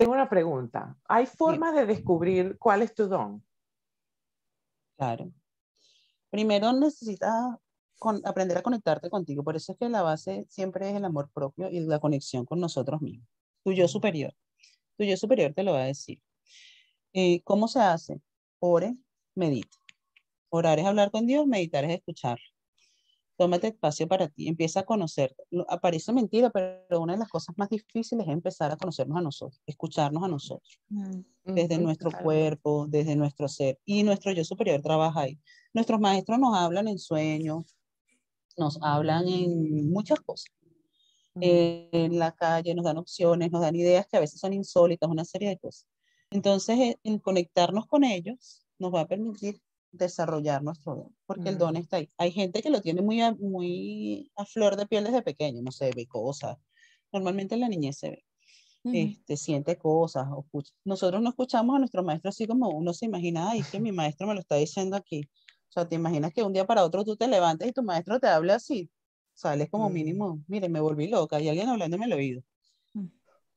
Tengo 0.00 0.14
una 0.14 0.30
pregunta. 0.30 0.96
¿Hay 1.04 1.26
formas 1.26 1.74
de 1.74 1.84
descubrir 1.84 2.56
cuál 2.58 2.80
es 2.80 2.94
tu 2.94 3.06
don? 3.06 3.44
Claro. 4.96 5.30
Primero 6.30 6.72
necesitas 6.72 7.58
aprender 8.24 8.56
a 8.56 8.62
conectarte 8.62 9.10
contigo. 9.10 9.44
Por 9.44 9.56
eso 9.56 9.72
es 9.72 9.78
que 9.78 9.90
la 9.90 10.00
base 10.00 10.46
siempre 10.48 10.88
es 10.88 10.96
el 10.96 11.04
amor 11.04 11.28
propio 11.34 11.68
y 11.68 11.80
la 11.80 11.98
conexión 11.98 12.46
con 12.46 12.60
nosotros 12.60 13.02
mismos. 13.02 13.28
Tu 13.62 13.72
yo 13.72 13.86
superior. 13.88 14.32
Tu 14.96 15.04
yo 15.04 15.18
superior 15.18 15.52
te 15.52 15.64
lo 15.64 15.74
va 15.74 15.82
a 15.82 15.86
decir. 15.88 16.18
Eh, 17.12 17.42
¿Cómo 17.42 17.68
se 17.68 17.80
hace? 17.80 18.22
Ore, 18.58 18.96
medite. 19.34 19.76
Orar 20.48 20.78
es 20.78 20.86
hablar 20.86 21.10
con 21.10 21.26
Dios, 21.26 21.46
meditar 21.46 21.84
es 21.84 21.90
escucharlo 21.90 22.49
tómate 23.40 23.68
espacio 23.68 24.06
para 24.06 24.28
ti, 24.28 24.48
empieza 24.48 24.80
a 24.80 24.82
conocerte. 24.82 25.44
Aparece 25.66 26.12
mentira, 26.12 26.50
pero 26.50 27.00
una 27.00 27.14
de 27.14 27.20
las 27.20 27.30
cosas 27.30 27.56
más 27.56 27.70
difíciles 27.70 28.26
es 28.26 28.32
empezar 28.34 28.70
a 28.70 28.76
conocernos 28.76 29.16
a 29.16 29.22
nosotros, 29.22 29.62
escucharnos 29.64 30.22
a 30.22 30.28
nosotros, 30.28 30.78
mm, 30.90 31.20
desde 31.44 31.78
nuestro 31.78 32.10
cuerpo, 32.22 32.86
desde 32.86 33.16
nuestro 33.16 33.48
ser. 33.48 33.78
Y 33.86 34.02
nuestro 34.02 34.30
yo 34.32 34.44
superior 34.44 34.82
trabaja 34.82 35.22
ahí. 35.22 35.38
Nuestros 35.72 35.98
maestros 35.98 36.38
nos 36.38 36.54
hablan 36.54 36.86
en 36.86 36.98
sueños, 36.98 37.78
nos 38.58 38.78
hablan 38.82 39.26
en 39.26 39.90
muchas 39.90 40.20
cosas. 40.20 40.52
en 41.42 42.18
la 42.18 42.32
calle 42.32 42.74
nos 42.74 42.84
dan 42.84 42.98
opciones, 42.98 43.50
nos 43.50 43.62
dan 43.62 43.74
ideas 43.74 44.06
que 44.06 44.16
a 44.16 44.20
veces 44.20 44.38
son 44.38 44.52
insólitas, 44.52 45.08
una 45.08 45.24
serie 45.24 45.48
de 45.48 45.58
cosas. 45.58 45.86
Entonces, 46.30 46.96
el 47.04 47.22
conectarnos 47.22 47.86
con 47.86 48.04
ellos 48.04 48.66
nos 48.78 48.92
va 48.92 49.02
a 49.02 49.06
permitir 49.06 49.62
desarrollar 49.92 50.62
nuestro 50.62 50.94
don, 50.94 51.16
porque 51.26 51.48
el 51.48 51.58
don 51.58 51.76
está 51.76 51.98
ahí. 51.98 52.10
Hay 52.18 52.32
gente 52.32 52.62
que 52.62 52.70
lo 52.70 52.80
tiene 52.80 53.02
muy 53.02 53.20
a, 53.20 53.32
muy 53.32 54.30
a 54.36 54.44
flor 54.44 54.76
de 54.76 54.86
piel 54.86 55.04
desde 55.04 55.22
pequeño, 55.22 55.62
no 55.62 55.72
sé, 55.72 55.90
ve 55.94 56.06
cosas. 56.06 56.56
Normalmente 57.12 57.54
en 57.54 57.60
la 57.60 57.68
niñez 57.68 57.98
se 57.98 58.10
ve. 58.10 58.24
Este, 58.82 59.36
siente 59.36 59.76
cosas. 59.76 60.26
O 60.30 60.46
Nosotros 60.84 61.20
no 61.20 61.30
escuchamos 61.30 61.76
a 61.76 61.78
nuestro 61.78 62.02
maestro 62.02 62.30
así 62.30 62.46
como 62.46 62.70
uno 62.70 62.94
se 62.94 63.06
imagina, 63.06 63.50
ay, 63.50 63.62
que 63.70 63.80
mi 63.80 63.92
maestro 63.92 64.26
me 64.26 64.34
lo 64.34 64.40
está 64.40 64.56
diciendo 64.56 64.96
aquí. 64.96 65.28
O 65.68 65.72
sea, 65.72 65.88
te 65.88 65.96
imaginas 65.96 66.32
que 66.32 66.42
un 66.42 66.52
día 66.52 66.66
para 66.66 66.84
otro 66.84 67.04
tú 67.04 67.16
te 67.16 67.28
levantes 67.28 67.68
y 67.68 67.72
tu 67.72 67.82
maestro 67.82 68.18
te 68.18 68.28
habla 68.28 68.56
así. 68.56 68.90
Sales 69.34 69.70
como 69.70 69.88
mínimo, 69.88 70.42
mire, 70.48 70.68
me 70.68 70.80
volví 70.80 71.08
loca 71.08 71.40
y 71.40 71.48
alguien 71.48 71.68
hablándome 71.68 72.06
el 72.06 72.12
oído. 72.12 72.42
Mm. 72.94 73.06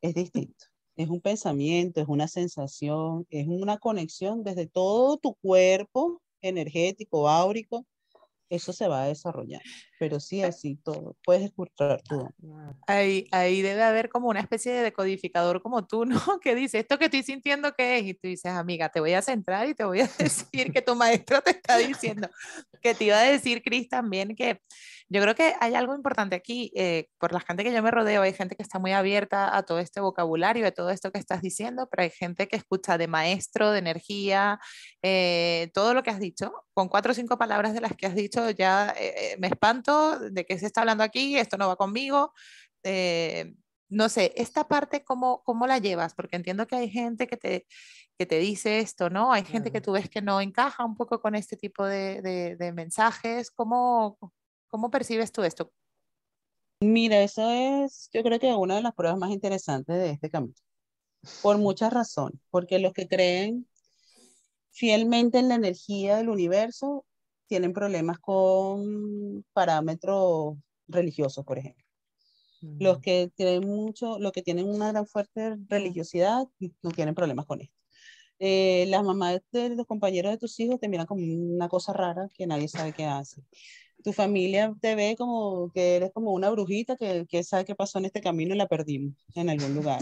Es 0.02 0.14
distinto. 0.14 0.66
Es 0.96 1.10
un 1.10 1.22
pensamiento, 1.22 2.02
es 2.02 2.08
una 2.08 2.28
sensación, 2.28 3.26
es 3.30 3.48
una 3.48 3.78
conexión 3.78 4.44
desde 4.44 4.68
todo 4.68 5.18
tu 5.18 5.36
cuerpo 5.36 6.22
energético, 6.42 7.30
áurico, 7.30 7.86
eso 8.56 8.72
se 8.72 8.88
va 8.88 9.04
a 9.04 9.08
desarrollar. 9.08 9.62
Pero 10.00 10.20
sí, 10.20 10.44
así 10.44 10.76
todo, 10.76 11.16
puedes 11.26 11.44
escuchar 11.44 12.02
todo. 12.04 12.30
Ahí, 12.88 13.28
ahí 13.32 13.62
debe 13.62 13.82
haber 13.82 14.10
como 14.10 14.30
una 14.30 14.42
especie 14.42 14.72
de 14.74 14.82
decodificador 14.84 15.62
como 15.62 15.86
tú, 15.88 16.06
¿no? 16.06 16.16
Que 16.42 16.54
dice, 16.56 16.80
esto 16.80 17.00
que 17.00 17.06
estoy 17.06 17.24
sintiendo, 17.24 17.74
¿qué 17.74 17.98
es? 17.98 18.06
Y 18.06 18.14
tú 18.14 18.28
dices, 18.28 18.52
amiga, 18.52 18.90
te 18.90 19.00
voy 19.00 19.14
a 19.14 19.22
centrar 19.22 19.68
y 19.68 19.74
te 19.74 19.84
voy 19.84 20.02
a 20.02 20.08
decir 20.20 20.72
que 20.72 20.82
tu 20.82 20.96
maestro 20.96 21.42
te 21.42 21.52
está 21.52 21.78
diciendo. 21.78 22.30
Que 22.82 22.94
te 22.94 23.06
iba 23.06 23.18
a 23.18 23.24
decir, 23.24 23.64
Cris, 23.64 23.90
también 23.90 24.36
que 24.36 24.62
yo 25.14 25.22
creo 25.22 25.36
que 25.36 25.54
hay 25.60 25.76
algo 25.76 25.94
importante 25.94 26.36
aquí, 26.36 26.72
eh, 26.76 27.08
por 27.20 27.34
la 27.34 27.40
gente 27.40 27.64
que 27.64 27.72
yo 27.72 27.84
me 27.84 27.92
rodeo, 27.92 28.24
hay 28.24 28.34
gente 28.34 28.56
que 28.56 28.64
está 28.64 28.80
muy 28.80 28.94
abierta 28.94 29.56
a 29.56 29.62
todo 29.62 29.78
este 29.78 30.00
vocabulario, 30.00 30.66
a 30.66 30.72
todo 30.72 30.90
esto 30.90 31.12
que 31.12 31.20
estás 31.20 31.44
diciendo, 31.44 31.88
pero 31.88 32.02
hay 32.02 32.10
gente 32.10 32.48
que 32.48 32.56
escucha 32.56 32.98
de 32.98 33.08
maestro, 33.08 33.70
de 33.70 33.78
energía, 33.78 34.60
eh, 35.04 35.70
todo 35.76 35.94
lo 35.94 36.02
que 36.02 36.10
has 36.10 36.20
dicho, 36.20 36.52
con 36.74 36.90
cuatro 36.90 37.12
o 37.12 37.16
cinco 37.16 37.38
palabras 37.38 37.76
de 37.76 37.82
las 37.82 37.96
que 37.96 38.08
has 38.08 38.16
dicho, 38.16 38.50
ya 38.50 38.92
eh, 38.98 39.36
me 39.38 39.48
espanto 39.48 40.18
de 40.18 40.46
qué 40.46 40.58
se 40.58 40.66
está 40.66 40.82
hablando 40.82 41.04
aquí, 41.04 41.38
esto 41.38 41.58
no 41.58 41.68
va 41.68 41.76
conmigo. 41.76 42.34
no 43.90 44.10
sé, 44.10 44.34
esta 44.36 44.68
parte, 44.68 45.04
¿cómo, 45.04 45.44
¿cómo 45.44 45.68
la 45.68 45.78
llevas? 45.78 46.16
Porque 46.16 46.38
entiendo 46.38 46.66
que 46.66 46.76
hay 46.76 46.90
gente 46.90 47.28
que 47.28 47.38
te, 47.38 47.68
que 48.18 48.26
te 48.26 48.40
dice 48.40 48.80
esto, 48.80 49.10
¿no? 49.12 49.32
Hay 49.32 49.46
gente 49.46 49.72
que 49.72 49.82
tú 49.82 49.92
ves 49.92 50.10
que 50.10 50.22
no 50.24 50.42
encaja 50.42 50.84
un 50.86 50.96
poco 50.96 51.22
con 51.22 51.36
este 51.36 51.56
tipo 51.58 51.86
de, 51.86 52.22
de, 52.24 52.56
de 52.56 52.74
mensajes. 52.74 53.52
¿Cómo, 53.52 54.18
¿Cómo 54.74 54.90
percibes 54.90 55.32
tú 55.32 55.44
esto? 55.44 55.72
Mira, 56.80 57.22
eso 57.22 57.48
es, 57.52 58.10
yo 58.12 58.24
creo 58.24 58.40
que 58.40 58.56
una 58.56 58.76
de 58.76 58.82
las 58.82 58.96
pruebas 58.96 59.20
más 59.20 59.30
interesantes 59.30 59.96
de 59.96 60.10
este 60.10 60.32
camino, 60.32 60.56
por 61.44 61.60
muchas 61.60 61.94
razones, 61.94 62.42
porque 62.50 62.80
los 62.80 62.92
que 62.92 63.08
creen 63.08 63.68
fielmente 64.72 65.38
en 65.38 65.50
la 65.50 65.56
energía 65.56 66.18
del 66.18 66.30
universo 66.30 67.06
tienen 67.46 67.72
problemas 67.72 68.18
con 68.18 69.46
parámetros 69.54 70.56
religiosos, 70.88 71.46
por 71.46 71.60
ejemplo. 71.60 71.86
Los 72.80 72.98
que 72.98 73.30
tienen 73.36 73.68
mucho, 73.68 74.18
los 74.18 74.32
que 74.32 74.42
tienen 74.42 74.68
una 74.68 74.92
gran 74.92 75.06
fuerte 75.06 75.56
religiosidad 75.68 76.48
no 76.82 76.90
tienen 76.90 77.14
problemas 77.14 77.46
con 77.46 77.62
esto. 77.62 77.76
Eh, 78.40 78.88
las 78.88 79.04
mamás 79.04 79.40
de 79.52 79.70
los 79.70 79.86
compañeros 79.86 80.32
de 80.32 80.40
tus 80.40 80.60
hijos 80.60 80.80
te 80.80 80.90
miran 80.90 81.06
como 81.06 81.22
una 81.24 81.70
cosa 81.70 81.94
rara 81.94 82.28
que 82.34 82.48
nadie 82.48 82.68
sabe 82.68 82.92
qué 82.92 83.06
hace 83.06 83.44
tu 84.04 84.14
familia 84.14 84.76
te 84.82 84.96
ve 84.96 85.16
como 85.18 85.72
que 85.74 85.96
eres 85.96 86.12
como 86.12 86.34
una 86.34 86.50
brujita 86.50 86.98
que, 86.98 87.26
que 87.28 87.44
sabe 87.44 87.66
qué 87.66 87.76
pasó 87.76 88.00
en 88.00 88.06
este 88.06 88.22
camino 88.22 88.54
y 88.54 88.58
la 88.58 88.68
perdimos 88.68 89.16
en 89.36 89.50
algún 89.50 89.76
lugar. 89.76 90.02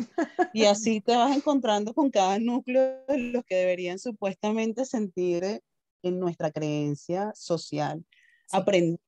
Y 0.53 0.65
así 0.65 1.01
te 1.01 1.15
vas 1.15 1.35
encontrando 1.35 1.93
con 1.93 2.09
cada 2.09 2.39
núcleo 2.39 3.05
de 3.07 3.17
los 3.17 3.45
que 3.45 3.55
deberían 3.55 3.99
supuestamente 3.99 4.85
sentir 4.85 5.61
en 6.03 6.19
nuestra 6.19 6.51
creencia 6.51 7.31
social 7.35 8.03
aprendida, 8.51 8.99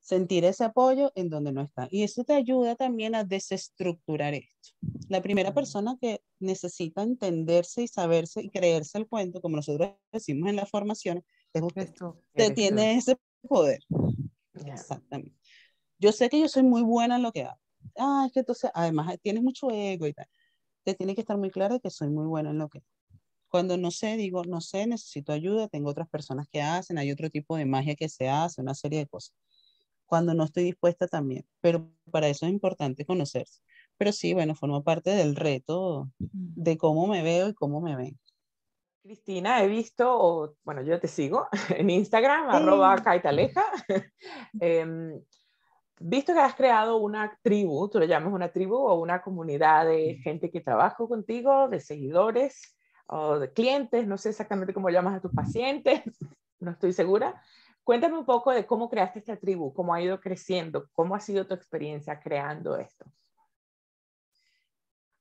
sentir 0.00 0.44
ese 0.44 0.64
apoyo 0.64 1.12
en 1.14 1.28
donde 1.28 1.52
no 1.52 1.62
está. 1.62 1.88
Y 1.90 2.02
eso 2.02 2.24
te 2.24 2.34
ayuda 2.34 2.76
también 2.76 3.14
a 3.14 3.24
desestructurar 3.24 4.34
esto. 4.34 4.70
La 5.08 5.22
primera 5.22 5.52
persona 5.52 5.96
que 6.00 6.22
necesita 6.38 7.02
entenderse 7.02 7.82
y 7.82 7.88
saberse 7.88 8.42
y 8.42 8.48
creerse 8.48 8.98
el 8.98 9.06
cuento, 9.06 9.40
como 9.40 9.56
nosotros 9.56 9.90
decimos 10.12 10.48
en 10.48 10.56
la 10.56 10.66
formación. 10.66 11.24
Te 12.34 12.50
tiene 12.50 12.96
ese 12.96 13.16
poder. 13.48 13.80
Exactamente. 14.54 15.36
Yo 15.98 16.12
sé 16.12 16.28
que 16.28 16.40
yo 16.40 16.48
soy 16.48 16.62
muy 16.64 16.82
buena 16.82 17.16
en 17.16 17.22
lo 17.22 17.32
que 17.32 17.44
hago. 17.44 17.60
Ah, 17.98 18.24
es 18.26 18.32
que 18.32 18.40
entonces, 18.40 18.70
además, 18.74 19.16
tienes 19.22 19.42
mucho 19.42 19.70
ego 19.70 20.06
y 20.06 20.14
tal. 20.14 20.26
Te 20.84 20.94
tiene 20.94 21.14
que 21.14 21.22
estar 21.22 21.38
muy 21.38 21.50
claro 21.50 21.80
que 21.80 21.90
soy 21.90 22.10
muy 22.10 22.26
buena 22.26 22.50
en 22.50 22.58
lo 22.58 22.68
que 22.68 22.82
Cuando 23.48 23.76
no 23.78 23.90
sé, 23.90 24.16
digo, 24.16 24.44
no 24.44 24.60
sé, 24.60 24.86
necesito 24.86 25.32
ayuda, 25.32 25.68
tengo 25.68 25.90
otras 25.90 26.08
personas 26.08 26.48
que 26.50 26.62
hacen, 26.62 26.98
hay 26.98 27.12
otro 27.12 27.30
tipo 27.30 27.56
de 27.56 27.66
magia 27.66 27.96
que 27.96 28.08
se 28.08 28.28
hace, 28.28 28.60
una 28.62 28.74
serie 28.74 29.00
de 29.00 29.06
cosas. 29.08 29.34
Cuando 30.06 30.34
no 30.34 30.44
estoy 30.44 30.64
dispuesta 30.64 31.08
también, 31.08 31.46
pero 31.60 31.90
para 32.10 32.28
eso 32.28 32.46
es 32.46 32.52
importante 32.52 33.04
conocerse. 33.06 33.60
Pero 33.98 34.12
sí, 34.12 34.34
bueno, 34.34 34.54
forma 34.54 34.82
parte 34.82 35.10
del 35.10 35.36
reto 35.36 36.10
de 36.18 36.78
cómo 36.78 37.06
me 37.06 37.22
veo 37.22 37.48
y 37.50 37.54
cómo 37.54 37.80
me 37.80 37.96
ven. 37.96 38.18
Cristina, 39.08 39.64
he 39.64 39.68
visto, 39.68 40.04
o, 40.06 40.54
bueno, 40.64 40.82
yo 40.82 41.00
te 41.00 41.08
sigo 41.08 41.48
en 41.70 41.88
Instagram, 41.88 42.50
arroba 42.50 42.94
caitaleja. 42.98 43.64
eh, 44.60 45.18
visto 45.98 46.34
que 46.34 46.40
has 46.40 46.54
creado 46.54 46.98
una 46.98 47.34
tribu, 47.42 47.88
tú 47.88 47.98
le 47.98 48.06
llamas 48.06 48.34
una 48.34 48.52
tribu 48.52 48.76
o 48.76 49.00
una 49.00 49.22
comunidad 49.22 49.86
de 49.86 50.16
gente 50.22 50.50
que 50.50 50.60
trabaja 50.60 51.06
contigo, 51.06 51.70
de 51.70 51.80
seguidores 51.80 52.76
o 53.06 53.38
de 53.38 53.50
clientes, 53.50 54.06
no 54.06 54.18
sé 54.18 54.28
exactamente 54.28 54.74
cómo 54.74 54.90
llamas 54.90 55.16
a 55.16 55.22
tus 55.22 55.32
pacientes, 55.32 56.02
no 56.60 56.72
estoy 56.72 56.92
segura. 56.92 57.42
Cuéntame 57.84 58.18
un 58.18 58.26
poco 58.26 58.50
de 58.50 58.66
cómo 58.66 58.90
creaste 58.90 59.20
esta 59.20 59.38
tribu, 59.38 59.72
cómo 59.72 59.94
ha 59.94 60.02
ido 60.02 60.20
creciendo, 60.20 60.90
cómo 60.92 61.14
ha 61.14 61.20
sido 61.20 61.46
tu 61.46 61.54
experiencia 61.54 62.20
creando 62.20 62.76
esto. 62.76 63.06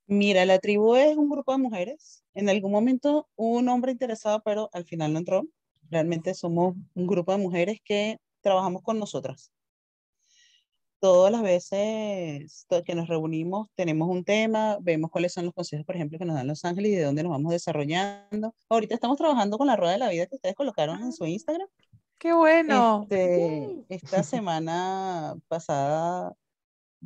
Mira, 0.08 0.46
la 0.46 0.60
tribu 0.60 0.96
es 0.96 1.18
un 1.18 1.30
grupo 1.30 1.52
de 1.52 1.58
mujeres. 1.58 2.24
En 2.34 2.48
algún 2.48 2.72
momento 2.72 3.28
hubo 3.36 3.58
un 3.58 3.68
hombre 3.68 3.92
interesado, 3.92 4.42
pero 4.44 4.70
al 4.72 4.86
final 4.86 5.12
no 5.12 5.20
entró. 5.20 5.44
Realmente 5.90 6.34
somos 6.34 6.76
un 6.96 7.08
grupo 7.08 7.34
de 7.34 7.40
mujeres 7.40 7.80
que 7.84 8.18
trabajamos 8.40 8.84
con 8.84 9.00
nosotras. 9.00 9.52
Todas 11.00 11.32
las 11.32 11.44
veces 11.44 12.66
que 12.86 12.96
nos 12.96 13.10
reunimos 13.10 13.68
tenemos 13.76 14.10
un 14.10 14.24
tema, 14.24 14.78
vemos 14.82 15.12
cuáles 15.12 15.34
son 15.34 15.46
los 15.46 15.54
consejos, 15.54 15.86
por 15.86 15.96
ejemplo, 15.96 16.18
que 16.18 16.26
nos 16.26 16.36
dan 16.36 16.48
Los 16.48 16.64
Ángeles 16.64 16.94
y 16.94 16.96
de 16.96 17.04
dónde 17.04 17.24
nos 17.24 17.34
vamos 17.34 17.52
desarrollando. 17.52 18.56
Ahorita 18.70 18.96
estamos 18.96 19.18
trabajando 19.18 19.58
con 19.58 19.68
la 19.68 19.76
rueda 19.76 19.92
de 19.92 20.00
la 20.00 20.10
vida 20.10 20.26
que 20.26 20.36
ustedes 20.36 20.56
colocaron 20.56 21.04
en 21.04 21.12
su 21.12 21.26
ah, 21.26 21.30
Instagram. 21.30 21.68
¡Qué 22.18 22.34
bueno! 22.34 23.02
Este, 23.04 23.86
esta 23.90 24.24
semana 24.24 25.36
pasada 25.50 26.34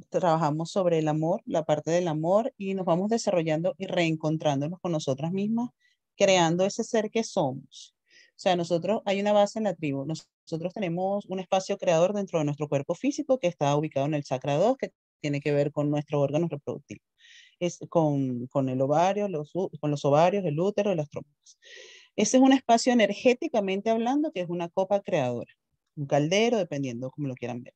trabajamos 0.10 0.72
sobre 0.72 1.00
el 1.00 1.08
amor, 1.08 1.42
la 1.46 1.64
parte 1.64 1.92
del 1.92 2.08
amor, 2.08 2.54
y 2.58 2.74
nos 2.74 2.86
vamos 2.86 3.10
desarrollando 3.10 3.76
y 3.78 3.88
reencontrándonos 3.88 4.80
con 4.80 4.92
nosotras 4.92 5.32
mismas, 5.32 5.70
creando 6.16 6.66
ese 6.66 6.84
ser 6.84 7.12
que 7.12 7.24
somos. 7.24 7.96
O 8.32 8.40
sea, 8.42 8.56
nosotros, 8.56 9.02
hay 9.06 9.22
una 9.22 9.34
base 9.34 9.60
en 9.60 9.66
la 9.66 9.76
tribu. 9.76 10.06
Nosotros 10.06 10.74
tenemos 10.74 11.26
un 11.26 11.40
espacio 11.40 11.78
creador 11.78 12.14
dentro 12.14 12.40
de 12.40 12.46
nuestro 12.46 12.68
cuerpo 12.68 12.96
físico 12.96 13.38
que 13.40 13.48
está 13.48 13.76
ubicado 13.76 14.06
en 14.08 14.16
el 14.16 14.24
chakra 14.24 14.56
2, 14.56 14.78
que 14.78 14.94
tiene 15.20 15.42
que 15.42 15.52
ver 15.52 15.72
con 15.72 15.90
nuestro 15.92 16.20
órgano 16.20 16.48
reproductivo. 16.50 17.04
Es 17.60 17.80
con, 17.90 18.48
con 18.48 18.70
el 18.70 18.82
ovario, 18.82 19.28
los, 19.28 19.52
con 19.80 19.92
los 19.92 20.06
ovarios, 20.06 20.44
el 20.46 20.60
útero 20.60 20.92
y 20.92 20.96
las 20.96 21.10
trompas. 21.10 21.60
Ese 22.16 22.38
es 22.38 22.44
un 22.44 22.54
espacio 22.54 22.92
energéticamente 22.94 23.90
hablando 23.90 24.32
que 24.32 24.42
es 24.42 24.50
una 24.50 24.70
copa 24.70 25.02
creadora, 25.02 25.52
un 25.96 26.08
caldero, 26.08 26.58
dependiendo 26.58 27.12
como 27.12 27.28
lo 27.28 27.36
quieran 27.36 27.64
ver 27.64 27.74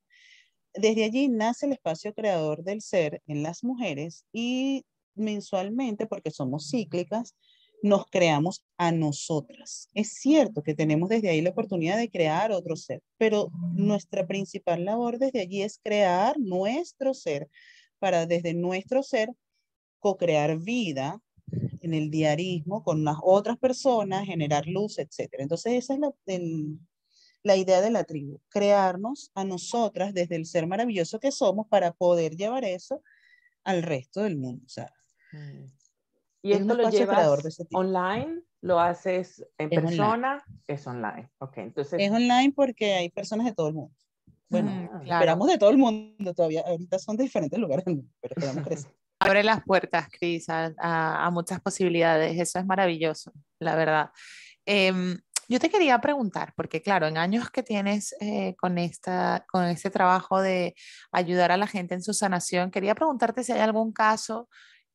desde 0.76 1.04
allí 1.04 1.28
nace 1.28 1.66
el 1.66 1.72
espacio 1.72 2.14
creador 2.14 2.62
del 2.62 2.80
ser 2.80 3.22
en 3.26 3.42
las 3.42 3.64
mujeres 3.64 4.26
y 4.32 4.84
mensualmente, 5.14 6.06
porque 6.06 6.30
somos 6.30 6.70
cíclicas, 6.70 7.34
nos 7.82 8.06
creamos 8.06 8.64
a 8.78 8.92
nosotras. 8.92 9.88
Es 9.94 10.14
cierto 10.14 10.62
que 10.62 10.74
tenemos 10.74 11.08
desde 11.08 11.28
ahí 11.28 11.40
la 11.40 11.50
oportunidad 11.50 11.96
de 11.96 12.10
crear 12.10 12.52
otro 12.52 12.76
ser, 12.76 13.02
pero 13.18 13.50
nuestra 13.74 14.26
principal 14.26 14.84
labor 14.84 15.18
desde 15.18 15.40
allí 15.40 15.62
es 15.62 15.78
crear 15.82 16.38
nuestro 16.38 17.14
ser 17.14 17.48
para 17.98 18.26
desde 18.26 18.54
nuestro 18.54 19.02
ser 19.02 19.30
co-crear 19.98 20.58
vida 20.58 21.20
en 21.80 21.94
el 21.94 22.10
diarismo 22.10 22.82
con 22.82 23.00
unas 23.00 23.18
otras 23.22 23.56
personas, 23.58 24.26
generar 24.26 24.66
luz, 24.66 24.98
etc. 24.98 25.34
Entonces, 25.38 25.74
esa 25.74 25.94
es 25.94 26.00
la, 26.00 26.12
la 27.46 27.54
idea 27.54 27.80
de 27.80 27.92
la 27.92 28.02
tribu, 28.02 28.40
crearnos 28.48 29.30
a 29.36 29.44
nosotras 29.44 30.12
desde 30.12 30.34
el 30.34 30.46
ser 30.46 30.66
maravilloso 30.66 31.20
que 31.20 31.30
somos 31.30 31.68
para 31.68 31.92
poder 31.92 32.34
llevar 32.34 32.64
eso 32.64 33.02
al 33.62 33.84
resto 33.84 34.22
del 34.22 34.36
mundo. 34.36 34.66
Mm. 35.30 35.64
¿Y 36.42 36.52
esto 36.52 36.74
lo 36.74 36.90
llevas 36.90 37.60
online? 37.72 38.42
¿Lo 38.62 38.80
haces 38.80 39.46
en 39.58 39.70
persona? 39.70 40.44
Es 40.66 40.88
online. 40.88 41.30
Ok, 41.38 41.58
entonces... 41.58 42.00
Es 42.02 42.10
online 42.10 42.52
porque 42.52 42.94
hay 42.94 43.10
personas 43.10 43.46
de 43.46 43.52
todo 43.52 43.68
el 43.68 43.74
mundo. 43.74 43.94
Bueno, 44.48 44.70
mm, 44.70 45.02
esperamos 45.02 45.46
de 45.46 45.58
todo 45.58 45.70
el 45.70 45.78
mundo 45.78 46.34
todavía. 46.34 46.64
Ahorita 46.66 46.98
son 46.98 47.16
de 47.16 47.24
diferentes 47.24 47.60
lugares, 47.60 47.84
pero 47.84 48.34
esperamos 48.36 48.66
crecer. 48.66 48.90
Abre 49.20 49.44
las 49.44 49.62
puertas, 49.62 50.08
Cris, 50.10 50.48
a, 50.48 50.74
a, 50.78 51.30
muchas 51.30 51.60
posibilidades. 51.60 52.38
Eso 52.38 52.58
es 52.58 52.66
maravilloso, 52.66 53.32
la 53.60 53.76
verdad. 53.76 54.10
Em, 54.66 55.16
yo 55.48 55.60
te 55.60 55.70
quería 55.70 56.00
preguntar, 56.00 56.52
porque 56.56 56.82
claro, 56.82 57.06
en 57.06 57.18
años 57.18 57.50
que 57.50 57.62
tienes 57.62 58.14
eh, 58.20 58.54
con, 58.56 58.78
esta, 58.78 59.44
con 59.48 59.64
este 59.64 59.90
trabajo 59.90 60.40
de 60.40 60.74
ayudar 61.12 61.52
a 61.52 61.56
la 61.56 61.66
gente 61.66 61.94
en 61.94 62.02
su 62.02 62.14
sanación, 62.14 62.70
quería 62.70 62.94
preguntarte 62.94 63.44
si 63.44 63.52
hay 63.52 63.60
algún 63.60 63.92
caso 63.92 64.48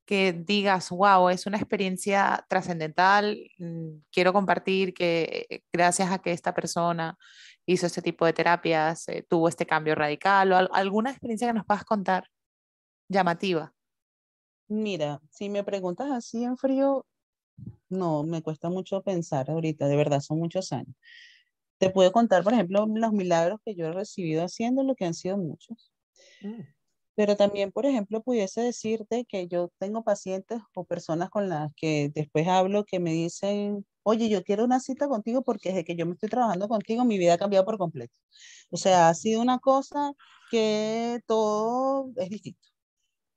que 0.05 0.33
digas, 0.33 0.89
wow, 0.89 1.29
es 1.29 1.45
una 1.45 1.57
experiencia 1.57 2.45
trascendental, 2.49 3.39
mm, 3.59 4.01
quiero 4.11 4.33
compartir 4.33 4.93
que 4.93 5.47
eh, 5.49 5.63
gracias 5.71 6.11
a 6.11 6.19
que 6.19 6.31
esta 6.31 6.53
persona 6.53 7.17
hizo 7.65 7.85
este 7.85 8.01
tipo 8.01 8.25
de 8.25 8.33
terapias, 8.33 9.07
eh, 9.07 9.25
tuvo 9.29 9.47
este 9.47 9.65
cambio 9.65 9.95
radical 9.95 10.51
o 10.51 10.73
alguna 10.73 11.11
experiencia 11.11 11.47
que 11.47 11.53
nos 11.53 11.65
puedas 11.65 11.85
contar 11.85 12.27
llamativa. 13.07 13.73
Mira, 14.67 15.21
si 15.29 15.49
me 15.49 15.63
preguntas 15.63 16.09
así 16.11 16.43
en 16.43 16.57
frío, 16.57 17.05
no, 17.89 18.23
me 18.23 18.41
cuesta 18.41 18.69
mucho 18.69 19.01
pensar 19.01 19.49
ahorita, 19.49 19.87
de 19.87 19.95
verdad, 19.95 20.21
son 20.21 20.39
muchos 20.39 20.71
años. 20.71 20.95
Te 21.77 21.89
puedo 21.89 22.11
contar, 22.11 22.43
por 22.43 22.53
ejemplo, 22.53 22.85
los 22.87 23.11
milagros 23.11 23.59
que 23.65 23.75
yo 23.75 23.87
he 23.87 23.91
recibido 23.91 24.43
haciendo, 24.43 24.83
lo 24.83 24.95
que 24.95 25.05
han 25.05 25.13
sido 25.13 25.37
muchos. 25.37 25.91
Mm. 26.41 26.61
Pero 27.15 27.35
también, 27.35 27.71
por 27.71 27.85
ejemplo, 27.85 28.21
pudiese 28.21 28.61
decirte 28.61 29.25
que 29.25 29.47
yo 29.47 29.71
tengo 29.77 30.03
pacientes 30.03 30.59
o 30.75 30.85
personas 30.85 31.29
con 31.29 31.49
las 31.49 31.71
que 31.75 32.11
después 32.15 32.47
hablo 32.47 32.85
que 32.85 32.99
me 32.99 33.11
dicen, 33.11 33.85
oye, 34.03 34.29
yo 34.29 34.43
quiero 34.43 34.63
una 34.63 34.79
cita 34.79 35.07
contigo 35.07 35.43
porque 35.43 35.69
desde 35.69 35.83
que 35.83 35.95
yo 35.95 36.05
me 36.05 36.13
estoy 36.13 36.29
trabajando 36.29 36.67
contigo, 36.67 37.05
mi 37.05 37.17
vida 37.17 37.33
ha 37.33 37.37
cambiado 37.37 37.65
por 37.65 37.77
completo. 37.77 38.15
O 38.71 38.77
sea, 38.77 39.09
ha 39.09 39.13
sido 39.13 39.41
una 39.41 39.59
cosa 39.59 40.13
que 40.49 41.19
todo 41.27 42.11
es 42.15 42.29
distinto. 42.29 42.70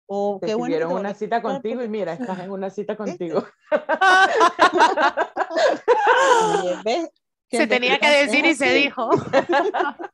O 0.06 0.38
qué 0.40 0.54
bueno. 0.54 0.90
una 0.90 1.14
cita 1.14 1.40
contigo 1.40 1.82
y 1.82 1.88
mira, 1.88 2.12
estás 2.12 2.38
en 2.40 2.50
una 2.50 2.68
cita 2.70 2.96
contigo. 2.96 3.44
Se 7.50 7.66
tenía 7.66 7.98
que 7.98 8.08
decir 8.08 8.44
y 8.44 8.54
se 8.54 8.74
dijo. 8.74 9.10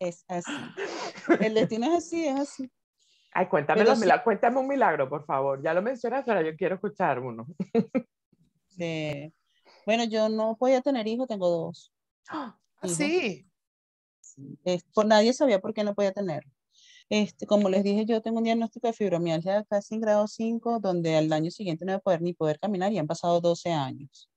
Es 0.00 0.24
así. 0.28 0.52
El 1.40 1.54
destino 1.54 1.86
es 1.86 2.04
así, 2.04 2.26
es 2.26 2.40
así. 2.40 2.70
Ay, 3.32 3.46
cuéntame, 3.46 3.84
cuéntame 4.22 4.58
un 4.58 4.66
milagro, 4.66 5.08
por 5.08 5.24
favor. 5.24 5.62
Ya 5.62 5.72
lo 5.72 5.82
mencionas, 5.82 6.24
pero 6.26 6.42
yo 6.42 6.54
quiero 6.56 6.74
escuchar 6.74 7.20
uno. 7.20 7.46
Bueno, 9.86 10.04
yo 10.04 10.28
no 10.28 10.56
podía 10.56 10.80
tener 10.80 11.06
hijos, 11.06 11.28
tengo 11.28 11.48
dos. 11.48 11.92
¿Ah, 12.28 12.58
sí? 12.82 13.46
por 14.92 15.06
nadie 15.06 15.32
sabía 15.32 15.60
por 15.60 15.72
qué 15.72 15.84
no 15.84 15.94
podía 15.94 16.12
tener. 16.12 16.44
Este, 17.10 17.46
como 17.46 17.68
les 17.68 17.84
dije, 17.84 18.06
yo 18.06 18.22
tengo 18.22 18.38
un 18.38 18.44
diagnóstico 18.44 18.86
de 18.86 18.92
fibromialgia 18.92 19.64
casi 19.64 19.94
en 19.94 20.00
grado 20.00 20.26
5, 20.26 20.80
donde 20.80 21.16
al 21.16 21.32
año 21.32 21.50
siguiente 21.50 21.84
no 21.84 21.92
voy 21.92 21.98
a 21.98 22.00
poder 22.00 22.22
ni 22.22 22.32
poder 22.32 22.58
caminar 22.58 22.92
y 22.92 22.98
han 22.98 23.06
pasado 23.06 23.40
12 23.40 23.70
años 23.70 24.28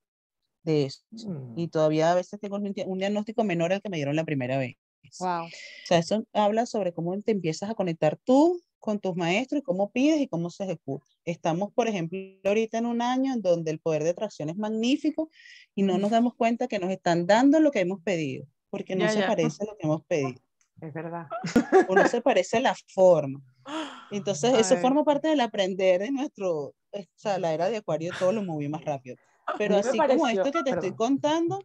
de 0.63 0.85
eso. 0.85 1.03
Mm. 1.11 1.57
Y 1.57 1.67
todavía 1.69 2.11
a 2.11 2.15
veces 2.15 2.39
tengo 2.39 2.57
un, 2.57 2.73
diagnóstico 2.73 3.43
menor 3.43 3.73
al 3.73 3.81
que 3.81 3.89
me 3.89 3.97
dieron 3.97 4.15
la 4.15 4.25
primera 4.25 4.57
vez. 4.57 4.75
Wow. 5.19 5.45
O 5.45 5.49
sea, 5.85 5.99
eso 5.99 6.25
habla 6.33 6.65
sobre 6.65 6.93
cómo 6.93 7.19
te 7.21 7.31
empiezas 7.31 7.69
a 7.69 7.75
conectar 7.75 8.19
tú 8.23 8.61
con 8.79 8.99
tus 8.99 9.15
maestros 9.15 9.61
y 9.61 9.63
cómo 9.63 9.91
pides 9.91 10.19
y 10.19 10.27
cómo 10.27 10.49
se 10.49 10.65
ejecuta. 10.65 11.05
Estamos, 11.25 11.71
por 11.73 11.87
ejemplo, 11.87 12.19
ahorita 12.43 12.77
en 12.77 12.85
un 12.85 13.01
año 13.01 13.33
en 13.33 13.41
donde 13.41 13.71
el 13.71 13.79
poder 13.79 14.03
de 14.03 14.11
atracción 14.11 14.49
es 14.49 14.57
magnífico 14.57 15.29
y 15.73 15.83
no 15.83 15.97
nos 15.97 16.11
damos 16.11 16.35
cuenta 16.35 16.67
que 16.67 16.79
nos 16.79 16.91
están 16.91 17.25
dando 17.25 17.59
lo 17.59 17.71
que 17.71 17.79
hemos 17.79 18.01
pedido, 18.01 18.45
porque 18.69 18.95
no 18.95 19.09
se 19.09 19.21
parece 19.21 19.63
a 19.63 19.65
lo 19.65 19.77
que 19.77 19.87
hemos 19.87 20.05
pedido. 20.05 20.41
Es 20.81 20.93
verdad. 20.93 21.27
O 21.87 21.95
no 21.95 22.07
se 22.07 22.21
parece 22.21 22.59
la 22.59 22.75
forma. 22.93 23.41
Entonces, 24.11 24.53
eso 24.57 24.77
forma 24.77 25.03
parte 25.03 25.27
del 25.27 25.39
aprender 25.41 26.01
de 26.01 26.11
nuestro, 26.11 26.51
o 26.57 26.75
sea, 27.15 27.37
la 27.39 27.53
era 27.53 27.69
de 27.69 27.77
Acuario 27.77 28.13
todo 28.17 28.31
lo 28.31 28.43
moví 28.43 28.69
más 28.69 28.85
rápido. 28.85 29.17
Pero 29.57 29.77
así 29.77 29.97
como 29.97 30.27
esto 30.27 30.51
que 30.51 30.63
te 30.63 30.69
estoy 30.71 30.95
contando, 30.95 31.59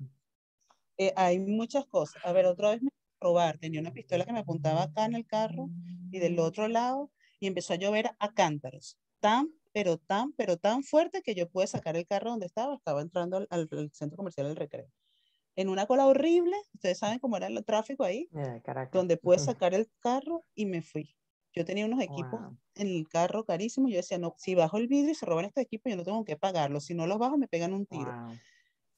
eh, 0.97 1.13
hay 1.17 1.39
muchas 1.39 1.87
cosas. 1.87 2.25
A 2.25 2.33
ver, 2.33 2.47
otra 2.47 2.71
vez 2.71 2.83
me 2.83 2.91
robar, 3.21 3.59
tenía 3.59 3.81
una 3.81 3.93
pistola 3.93 4.25
que 4.25 4.33
me 4.33 4.41
apuntaba 4.41 4.83
acá 4.83 5.05
en 5.05 5.15
el 5.15 5.27
carro 5.27 5.69
y 6.11 6.19
del 6.19 6.39
otro 6.39 6.69
lado 6.69 7.11
y 7.41 7.47
empezó 7.47 7.73
a 7.73 7.77
llover 7.77 8.11
a 8.19 8.33
cántaros, 8.33 8.99
tan, 9.21 9.49
pero 9.73 9.97
tan, 9.97 10.33
pero 10.33 10.57
tan 10.57 10.83
fuerte 10.83 11.23
que 11.23 11.35
yo 11.35 11.49
pude 11.49 11.67
sacar 11.67 11.97
el 11.97 12.07
carro 12.07 12.31
donde 12.31 12.47
estaba, 12.47 12.75
estaba 12.75 13.01
entrando 13.01 13.47
al, 13.49 13.69
centro 13.93 14.17
comercial 14.17 14.49
del 14.49 14.57
recreo. 14.57 14.89
En 15.57 15.69
una 15.69 15.87
cola 15.87 16.07
horrible, 16.07 16.57
ustedes 16.75 16.99
saben 16.99 17.19
cómo 17.19 17.37
era 17.37 17.47
el 17.47 17.65
tráfico 17.65 18.05
ahí, 18.05 18.29
donde 18.93 19.17
pude 19.17 19.39
sacar 19.39 19.75
el 19.75 19.91
carro 20.01 20.45
y 20.55 20.67
me 20.67 20.83
fui. 20.83 21.15
Yo 21.55 21.65
tenía 21.65 21.85
unos 21.85 22.01
equipos 22.01 22.41
en 22.77 22.87
el 22.89 23.09
carro 23.09 23.45
carísimos. 23.45 23.91
Yo 23.91 23.99
decía, 23.99 24.19
no, 24.19 24.35
si 24.39 24.55
bajo 24.55 24.79
el 24.79 24.89
vidrio 24.89 25.13
y 25.13 25.15
se 25.15 25.27
roban 25.27 25.45
estos 25.45 25.63
equipos, 25.63 25.91
yo 25.91 25.97
no 25.97 26.05
tengo 26.05 26.25
que 26.25 26.37
pagarlos. 26.37 26.85
Si 26.85 26.95
no 26.95 27.07
los 27.07 27.19
bajo, 27.19 27.37
me 27.37 27.49
pegan 27.49 27.75
un 27.75 27.85
tiro. 27.87 28.11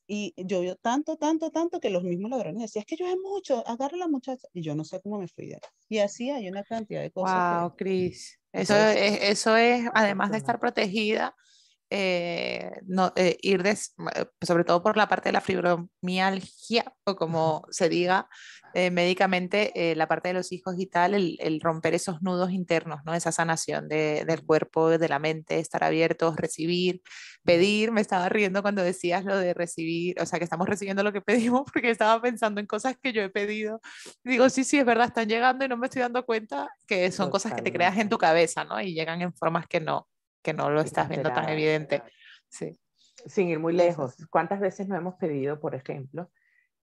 Y 0.07 0.35
llovió 0.37 0.77
tanto, 0.77 1.17
tanto, 1.17 1.51
tanto 1.51 1.81
que 1.81 1.91
los 1.91 2.05
mismos 2.05 2.31
ladrones 2.31 2.61
decían, 2.63 2.83
es 2.83 2.87
que 2.87 2.97
llueve 2.97 3.17
mucho, 3.21 3.67
agarra 3.67 3.97
a 3.97 3.99
la 4.01 4.09
muchacha. 4.09 4.47
Y 4.53 4.63
yo 4.63 4.75
no 4.75 4.85
sé 4.85 5.01
cómo 5.01 5.19
me 5.19 5.27
fui 5.27 5.49
de 5.49 5.55
ahí. 5.55 5.61
Y 5.89 5.99
así 5.99 6.31
hay 6.31 6.49
una 6.49 6.63
cantidad 6.63 7.01
de 7.01 7.11
cosas. 7.11 7.63
Wow, 7.63 7.75
Cris. 7.75 8.39
Eso 8.53 8.77
es, 8.77 9.19
eso 9.23 9.57
es, 9.57 9.89
además 9.95 10.31
de 10.31 10.37
estar 10.37 10.61
protegida, 10.61 11.35
eh, 11.91 12.71
no, 12.87 13.13
eh, 13.17 13.39
ir 13.43 13.63
sobre 14.43 14.65
todo 14.65 14.83
por 14.83 14.97
la 14.97 15.09
parte 15.09 15.29
de 15.29 15.33
la 15.33 15.41
fibromialgia, 15.41 16.93
o 17.05 17.17
como 17.17 17.67
se 17.71 17.89
diga, 17.89 18.29
eh, 18.77 18.91
médicamente 18.91 19.71
eh, 19.93 19.95
la 19.95 20.09
parte 20.09 20.29
de 20.29 20.35
los 20.35 20.51
hijos 20.51 20.75
y 20.79 20.87
tal, 20.87 21.15
el, 21.15 21.37
el, 21.39 21.61
romper 21.61 21.95
esos 21.95 22.23
nudos 22.23 22.51
internos, 22.51 23.03
¿no? 23.05 23.15
Esa 23.15 23.31
sanación 23.31 23.89
de, 23.89 24.25
del 24.27 24.45
cuerpo, 24.45 24.99
de 24.99 25.09
la 25.09 25.21
mente, 25.21 25.61
estar 25.61 25.85
abiertos, 25.85 26.35
recibir, 26.37 27.01
pedir. 27.45 27.93
Me 27.93 28.01
estaba 28.01 28.29
riendo 28.29 28.63
cuando 28.63 28.83
decías 28.83 29.25
lo 29.25 29.39
de 29.39 29.55
recibir, 29.55 30.21
o 30.21 30.27
sea, 30.27 30.41
que 30.41 30.45
estamos 30.45 30.69
recibiendo 30.69 31.05
lo 31.05 31.13
que 31.13 31.21
pedimos 31.21 31.63
porque 31.73 31.91
estaba 31.91 32.21
pensando 32.21 32.61
en 32.61 32.67
cosas 32.67 32.97
que 33.01 33.13
yo 33.13 33.23
he 33.23 33.31
pedido. 33.31 33.81
Digo, 34.25 34.49
sí, 34.49 34.65
sí, 34.65 34.81
es 34.81 34.85
verdad, 34.85 35.07
están 35.07 35.29
llegando 35.29 35.65
y 35.65 35.69
no 35.69 35.77
me 35.77 35.87
estoy 35.87 36.03
dando 36.03 36.25
cuenta 36.27 36.69
que 36.89 37.13
son 37.13 37.31
cosas 37.31 37.55
que 37.55 37.63
te 37.63 37.73
creas 37.73 37.97
en 37.99 38.09
tu 38.09 38.19
cabeza, 38.19 38.65
¿no? 38.65 38.81
Y 38.81 38.93
llegan 38.93 39.23
en 39.23 39.33
formas 39.35 39.69
que 39.69 39.79
no, 39.79 40.09
que 40.45 40.53
no 40.53 40.71
lo 40.71 40.83
estás 40.83 41.09
viendo 41.09 41.33
tan 41.33 41.49
evidente. 41.49 42.03
Sí. 42.49 42.79
Sin 43.27 43.49
ir 43.49 43.59
muy 43.59 43.73
lejos, 43.73 44.15
¿cuántas 44.31 44.61
veces 44.61 44.87
no 44.87 44.95
hemos 44.95 45.15
pedido, 45.15 45.59
por 45.59 45.75
ejemplo, 45.75 46.31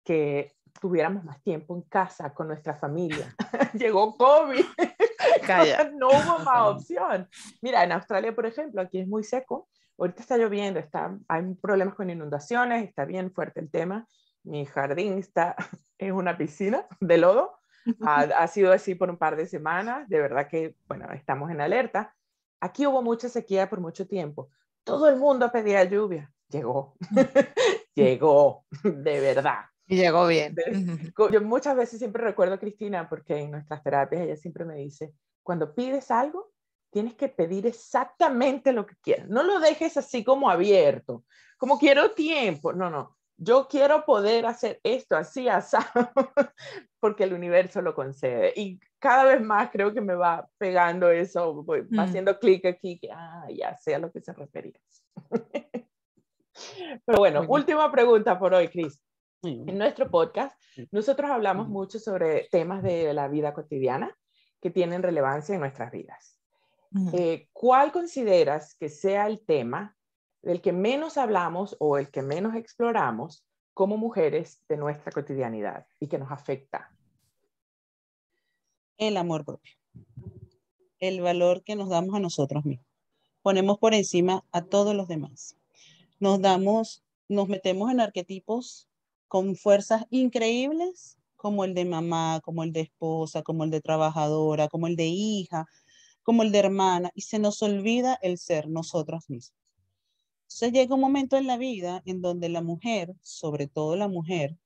que 0.04 0.54
tuviéramos 0.80 1.24
más 1.24 1.42
tiempo 1.42 1.74
en 1.76 1.82
casa 1.82 2.32
con 2.32 2.48
nuestra 2.48 2.74
familia. 2.74 3.34
Llegó 3.74 4.16
COVID. 4.16 4.64
no 5.98 6.08
hubo 6.08 6.38
más 6.44 6.76
opción. 6.76 7.28
Mira, 7.60 7.82
en 7.82 7.92
Australia, 7.92 8.34
por 8.34 8.46
ejemplo, 8.46 8.80
aquí 8.80 9.00
es 9.00 9.08
muy 9.08 9.24
seco. 9.24 9.68
Ahorita 9.98 10.22
está 10.22 10.36
lloviendo, 10.36 10.78
está, 10.78 11.18
hay 11.26 11.54
problemas 11.60 11.94
con 11.94 12.08
inundaciones, 12.08 12.88
está 12.88 13.04
bien 13.04 13.32
fuerte 13.32 13.60
el 13.60 13.70
tema. 13.70 14.06
Mi 14.44 14.64
jardín 14.66 15.18
está 15.18 15.56
en 15.98 16.12
una 16.12 16.38
piscina 16.38 16.86
de 17.00 17.18
lodo. 17.18 17.58
Ha, 18.02 18.20
ha 18.20 18.46
sido 18.48 18.72
así 18.72 18.94
por 18.94 19.10
un 19.10 19.16
par 19.16 19.36
de 19.36 19.46
semanas. 19.46 20.08
De 20.08 20.20
verdad 20.20 20.48
que, 20.48 20.76
bueno, 20.86 21.10
estamos 21.12 21.50
en 21.50 21.60
alerta. 21.60 22.14
Aquí 22.60 22.86
hubo 22.86 23.02
mucha 23.02 23.28
sequía 23.28 23.68
por 23.68 23.80
mucho 23.80 24.06
tiempo. 24.06 24.50
Todo 24.84 25.08
el 25.08 25.16
mundo 25.16 25.50
pedía 25.52 25.84
lluvia. 25.84 26.32
Llegó. 26.48 26.96
Llegó, 27.94 28.64
de 28.82 29.20
verdad. 29.20 29.64
Y 29.86 29.96
llegó 29.96 30.26
bien. 30.26 30.54
Yo 31.32 31.40
muchas 31.40 31.74
veces 31.74 31.98
siempre 31.98 32.22
recuerdo 32.22 32.54
a 32.54 32.58
Cristina 32.58 33.08
porque 33.08 33.38
en 33.38 33.50
nuestras 33.50 33.82
terapias 33.82 34.22
ella 34.22 34.36
siempre 34.36 34.64
me 34.66 34.76
dice, 34.76 35.14
cuando 35.42 35.74
pides 35.74 36.10
algo, 36.10 36.52
tienes 36.90 37.14
que 37.14 37.28
pedir 37.28 37.66
exactamente 37.66 38.72
lo 38.72 38.86
que 38.86 38.96
quieras. 39.02 39.28
No 39.28 39.42
lo 39.42 39.60
dejes 39.60 39.96
así 39.96 40.24
como 40.24 40.50
abierto, 40.50 41.24
como 41.56 41.78
quiero 41.78 42.10
tiempo. 42.12 42.72
No, 42.72 42.90
no. 42.90 43.16
Yo 43.38 43.68
quiero 43.68 44.04
poder 44.04 44.46
hacer 44.46 44.80
esto 44.82 45.16
así, 45.16 45.48
así, 45.48 45.76
porque 47.00 47.24
el 47.24 47.32
universo 47.32 47.80
lo 47.80 47.94
concede. 47.94 48.52
Y 48.56 48.80
cada 48.98 49.24
vez 49.24 49.40
más 49.40 49.70
creo 49.70 49.92
que 49.92 50.00
me 50.00 50.14
va 50.14 50.48
pegando 50.58 51.10
eso, 51.10 51.64
va 51.64 51.76
mm. 51.88 51.98
haciendo 52.00 52.38
clic 52.38 52.66
aquí, 52.66 52.98
que 52.98 53.10
ah, 53.12 53.46
ya 53.50 53.76
sé 53.76 53.94
a 53.94 53.98
lo 53.98 54.10
que 54.10 54.20
se 54.20 54.32
refería. 54.32 54.78
Pero 57.04 57.18
bueno, 57.18 57.44
última 57.48 57.90
pregunta 57.90 58.38
por 58.38 58.54
hoy, 58.54 58.68
Cris. 58.68 59.00
En 59.42 59.78
nuestro 59.78 60.10
podcast, 60.10 60.60
nosotros 60.90 61.30
hablamos 61.30 61.68
mucho 61.68 62.00
sobre 62.00 62.48
temas 62.50 62.82
de 62.82 63.14
la 63.14 63.28
vida 63.28 63.54
cotidiana 63.54 64.12
que 64.60 64.70
tienen 64.70 65.02
relevancia 65.02 65.54
en 65.54 65.60
nuestras 65.60 65.92
vidas. 65.92 66.40
Eh, 67.12 67.48
¿Cuál 67.52 67.92
consideras 67.92 68.74
que 68.74 68.88
sea 68.88 69.28
el 69.28 69.44
tema 69.44 69.96
del 70.42 70.60
que 70.60 70.72
menos 70.72 71.18
hablamos 71.18 71.76
o 71.78 71.98
el 71.98 72.10
que 72.10 72.22
menos 72.22 72.56
exploramos 72.56 73.46
como 73.74 73.96
mujeres 73.96 74.60
de 74.68 74.76
nuestra 74.76 75.12
cotidianidad 75.12 75.86
y 76.00 76.08
que 76.08 76.18
nos 76.18 76.32
afecta? 76.32 76.90
El 78.98 79.16
amor 79.16 79.44
propio. 79.44 79.72
El 80.98 81.20
valor 81.20 81.62
que 81.62 81.76
nos 81.76 81.88
damos 81.88 82.16
a 82.16 82.20
nosotros 82.20 82.64
mismos. 82.64 82.86
Ponemos 83.42 83.78
por 83.78 83.94
encima 83.94 84.44
a 84.50 84.62
todos 84.64 84.94
los 84.94 85.06
demás. 85.06 85.56
Nos 86.18 86.40
damos, 86.40 87.04
nos 87.28 87.48
metemos 87.48 87.92
en 87.92 88.00
arquetipos 88.00 88.88
con 89.28 89.54
fuerzas 89.54 90.04
increíbles 90.10 91.16
como 91.36 91.64
el 91.64 91.74
de 91.74 91.84
mamá, 91.84 92.40
como 92.42 92.64
el 92.64 92.72
de 92.72 92.80
esposa, 92.80 93.42
como 93.42 93.62
el 93.62 93.70
de 93.70 93.80
trabajadora, 93.80 94.66
como 94.66 94.88
el 94.88 94.96
de 94.96 95.06
hija, 95.06 95.66
como 96.24 96.42
el 96.42 96.50
de 96.50 96.58
hermana, 96.58 97.12
y 97.14 97.20
se 97.20 97.38
nos 97.38 97.62
olvida 97.62 98.18
el 98.20 98.36
ser 98.36 98.68
nosotros 98.68 99.30
mismos. 99.30 99.54
Se 100.48 100.72
llega 100.72 100.96
un 100.96 101.00
momento 101.00 101.36
en 101.36 101.46
la 101.46 101.56
vida 101.56 102.02
en 102.04 102.20
donde 102.20 102.48
la 102.48 102.62
mujer, 102.62 103.14
sobre 103.22 103.68
todo 103.68 103.94
la 103.94 104.08
mujer, 104.08 104.58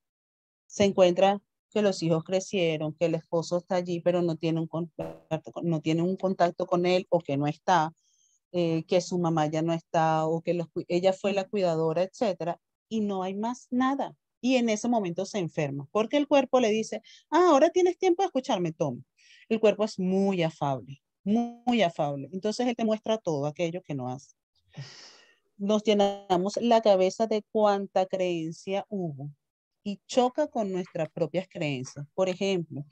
se 0.66 0.84
encuentra 0.84 1.42
que 1.72 1.82
los 1.82 2.02
hijos 2.02 2.24
crecieron, 2.24 2.94
que 2.94 3.06
el 3.06 3.14
esposo 3.14 3.58
está 3.58 3.76
allí, 3.76 4.00
pero 4.00 4.22
no 4.22 4.36
tiene 4.36 4.60
un 4.60 4.66
contacto, 4.66 5.52
no 5.62 5.80
tiene 5.80 6.02
un 6.02 6.16
contacto 6.16 6.66
con 6.66 6.86
él 6.86 7.06
o 7.08 7.20
que 7.20 7.36
no 7.36 7.46
está, 7.46 7.92
eh, 8.52 8.84
que 8.84 9.00
su 9.00 9.18
mamá 9.18 9.46
ya 9.46 9.62
no 9.62 9.72
está 9.72 10.26
o 10.26 10.42
que 10.42 10.58
ella 10.88 11.12
fue 11.12 11.32
la 11.32 11.48
cuidadora, 11.48 12.02
etcétera, 12.02 12.60
y 12.88 13.00
no 13.00 13.22
hay 13.22 13.34
más 13.34 13.68
nada. 13.70 14.14
Y 14.40 14.56
en 14.56 14.68
ese 14.68 14.88
momento 14.88 15.24
se 15.24 15.38
enferma, 15.38 15.88
porque 15.92 16.16
el 16.16 16.28
cuerpo 16.28 16.60
le 16.60 16.70
dice, 16.70 17.02
ah, 17.30 17.48
ahora 17.50 17.70
tienes 17.70 17.96
tiempo 17.98 18.22
de 18.22 18.26
escucharme, 18.26 18.72
toma. 18.72 19.02
El 19.48 19.60
cuerpo 19.60 19.84
es 19.84 19.98
muy 19.98 20.42
afable, 20.42 21.00
muy, 21.24 21.62
muy 21.66 21.82
afable. 21.82 22.28
Entonces 22.32 22.66
él 22.66 22.76
te 22.76 22.84
muestra 22.84 23.18
todo 23.18 23.46
aquello 23.46 23.82
que 23.82 23.94
no 23.94 24.08
hace. 24.08 24.34
Nos 25.56 25.84
llenamos 25.84 26.56
la 26.60 26.80
cabeza 26.82 27.26
de 27.26 27.44
cuánta 27.52 28.06
creencia 28.06 28.84
hubo 28.88 29.30
y 29.84 30.00
choca 30.06 30.48
con 30.48 30.72
nuestras 30.72 31.10
propias 31.10 31.46
creencias. 31.48 32.06
Por 32.14 32.28
ejemplo, 32.28 32.84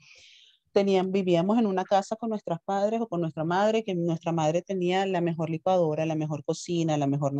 tenían, 0.71 1.11
vivíamos 1.11 1.57
en 1.57 1.67
una 1.67 1.83
casa 1.83 2.15
con 2.15 2.29
nuestras 2.29 2.59
padres 2.63 3.01
o 3.01 3.07
con 3.07 3.21
nuestra 3.21 3.43
madre, 3.43 3.83
que 3.83 3.95
nuestra 3.95 4.31
madre 4.31 4.61
tenía 4.61 5.05
la 5.05 5.21
mejor 5.21 5.49
licuadora, 5.49 6.05
la 6.05 6.15
mejor 6.15 6.43
cocina, 6.43 6.97
la 6.97 7.07
mejor... 7.07 7.33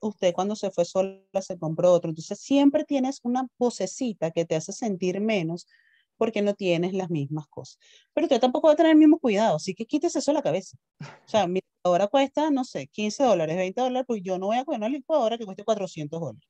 Usted 0.00 0.32
cuando 0.32 0.56
se 0.56 0.70
fue 0.70 0.84
sola 0.84 1.20
se 1.40 1.58
compró 1.58 1.92
otro. 1.92 2.10
Entonces 2.10 2.40
siempre 2.40 2.84
tienes 2.84 3.20
una 3.22 3.46
vocecita 3.58 4.30
que 4.30 4.44
te 4.44 4.56
hace 4.56 4.72
sentir 4.72 5.20
menos 5.20 5.66
porque 6.16 6.42
no 6.42 6.54
tienes 6.54 6.92
las 6.94 7.10
mismas 7.10 7.46
cosas. 7.48 7.78
Pero 8.12 8.26
usted 8.26 8.40
tampoco 8.40 8.66
va 8.66 8.72
a 8.74 8.76
tener 8.76 8.92
el 8.92 8.98
mismo 8.98 9.18
cuidado, 9.18 9.56
así 9.56 9.74
que 9.74 9.86
quítese 9.86 10.18
eso 10.18 10.32
a 10.32 10.34
la 10.34 10.42
cabeza. 10.42 10.76
O 11.00 11.28
sea, 11.28 11.46
mi 11.46 11.60
licuadora 11.60 12.08
cuesta, 12.08 12.50
no 12.50 12.64
sé, 12.64 12.88
15 12.88 13.22
dólares, 13.22 13.56
20 13.56 13.80
dólares, 13.80 14.04
pues 14.06 14.20
yo 14.22 14.36
no 14.38 14.46
voy 14.46 14.58
a 14.58 14.64
coger 14.64 14.80
una 14.80 14.88
licuadora 14.88 15.38
que 15.38 15.44
cueste 15.44 15.64
400 15.64 16.20
dólares. 16.20 16.48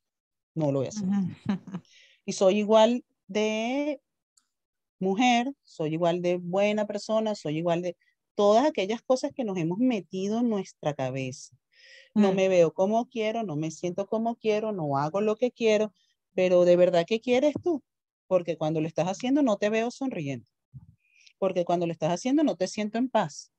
No 0.54 0.72
lo 0.72 0.78
voy 0.78 0.86
a 0.86 0.88
hacer. 0.88 1.08
y 2.28 2.34
soy 2.34 2.58
igual 2.58 3.06
de 3.26 4.02
mujer, 5.00 5.54
soy 5.64 5.94
igual 5.94 6.20
de 6.20 6.36
buena 6.36 6.86
persona, 6.86 7.34
soy 7.34 7.56
igual 7.56 7.80
de 7.80 7.96
todas 8.34 8.66
aquellas 8.66 9.00
cosas 9.00 9.32
que 9.34 9.44
nos 9.44 9.56
hemos 9.56 9.78
metido 9.78 10.40
en 10.40 10.50
nuestra 10.50 10.92
cabeza. 10.92 11.56
No 12.14 12.32
mm. 12.32 12.36
me 12.36 12.48
veo 12.50 12.74
como 12.74 13.08
quiero, 13.08 13.44
no 13.44 13.56
me 13.56 13.70
siento 13.70 14.06
como 14.06 14.36
quiero, 14.36 14.72
no 14.72 14.98
hago 14.98 15.22
lo 15.22 15.36
que 15.36 15.52
quiero, 15.52 15.90
pero 16.34 16.66
de 16.66 16.76
verdad, 16.76 17.06
¿qué 17.06 17.18
quieres 17.18 17.54
tú? 17.62 17.82
Porque 18.26 18.58
cuando 18.58 18.82
lo 18.82 18.88
estás 18.88 19.06
haciendo 19.06 19.42
no 19.42 19.56
te 19.56 19.70
veo 19.70 19.90
sonriendo. 19.90 20.50
Porque 21.38 21.64
cuando 21.64 21.86
lo 21.86 21.92
estás 21.92 22.12
haciendo 22.12 22.44
no 22.44 22.56
te 22.56 22.68
siento 22.68 22.98
en 22.98 23.08
paz. 23.08 23.54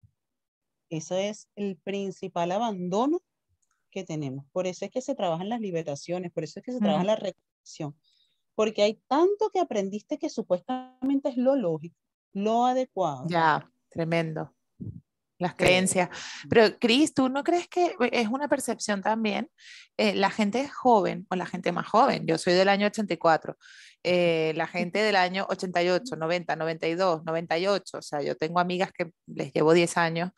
Eso 0.92 1.18
es 1.18 1.48
el 1.56 1.76
principal 1.78 2.52
abandono 2.52 3.24
que 3.90 4.04
tenemos. 4.04 4.46
Por 4.52 4.68
eso 4.68 4.86
es 4.86 4.92
que 4.92 5.02
se 5.02 5.16
trabajan 5.16 5.50
las 5.50 5.60
liberaciones, 5.60 6.32
por 6.32 6.44
eso 6.44 6.60
es 6.60 6.66
que 6.68 6.72
se 6.72 6.80
trabaja 6.80 7.04
mm. 7.04 7.08
la 7.08 7.16
recuperación 7.16 7.96
porque 8.60 8.84
hay 8.84 9.02
tanto 9.08 9.50
que 9.52 9.62
aprendiste 9.62 10.19
que 10.19 10.30
supuestamente 10.30 11.30
es 11.30 11.38
lo 11.38 11.56
lógico, 11.56 11.95
lo 12.34 12.65
adecuado. 12.65 13.24
Ya, 13.30 13.65
tremendo. 13.89 14.54
Las 15.38 15.56
creencias. 15.56 16.10
Pero, 16.50 16.78
Cris, 16.78 17.13
¿tú 17.13 17.30
no 17.30 17.45
crees 17.45 17.69
que 17.69 17.95
es 18.12 18.28
una 18.28 18.50
percepción 18.50 19.02
también? 19.02 19.50
Eh, 19.95 20.13
la 20.13 20.30
gente 20.30 20.67
joven 20.67 21.26
o 21.30 21.38
la 21.38 21.45
gente 21.45 21.72
más 21.72 21.88
joven, 21.88 22.28
yo 22.28 22.38
soy 22.38 22.52
del 22.52 22.67
año 22.67 22.88
84, 22.88 23.56
eh, 24.04 24.52
la 24.58 24.67
gente 24.67 25.00
del 25.04 25.15
año 25.15 25.45
88, 25.50 26.17
90, 26.17 26.58
92, 26.58 27.24
98, 27.24 27.98
o 27.98 28.02
sea, 28.02 28.22
yo 28.22 28.36
tengo 28.36 28.60
amigas 28.60 28.91
que 28.91 29.13
les 29.26 29.54
llevo 29.54 29.72
10 29.72 29.95
años, 29.95 30.32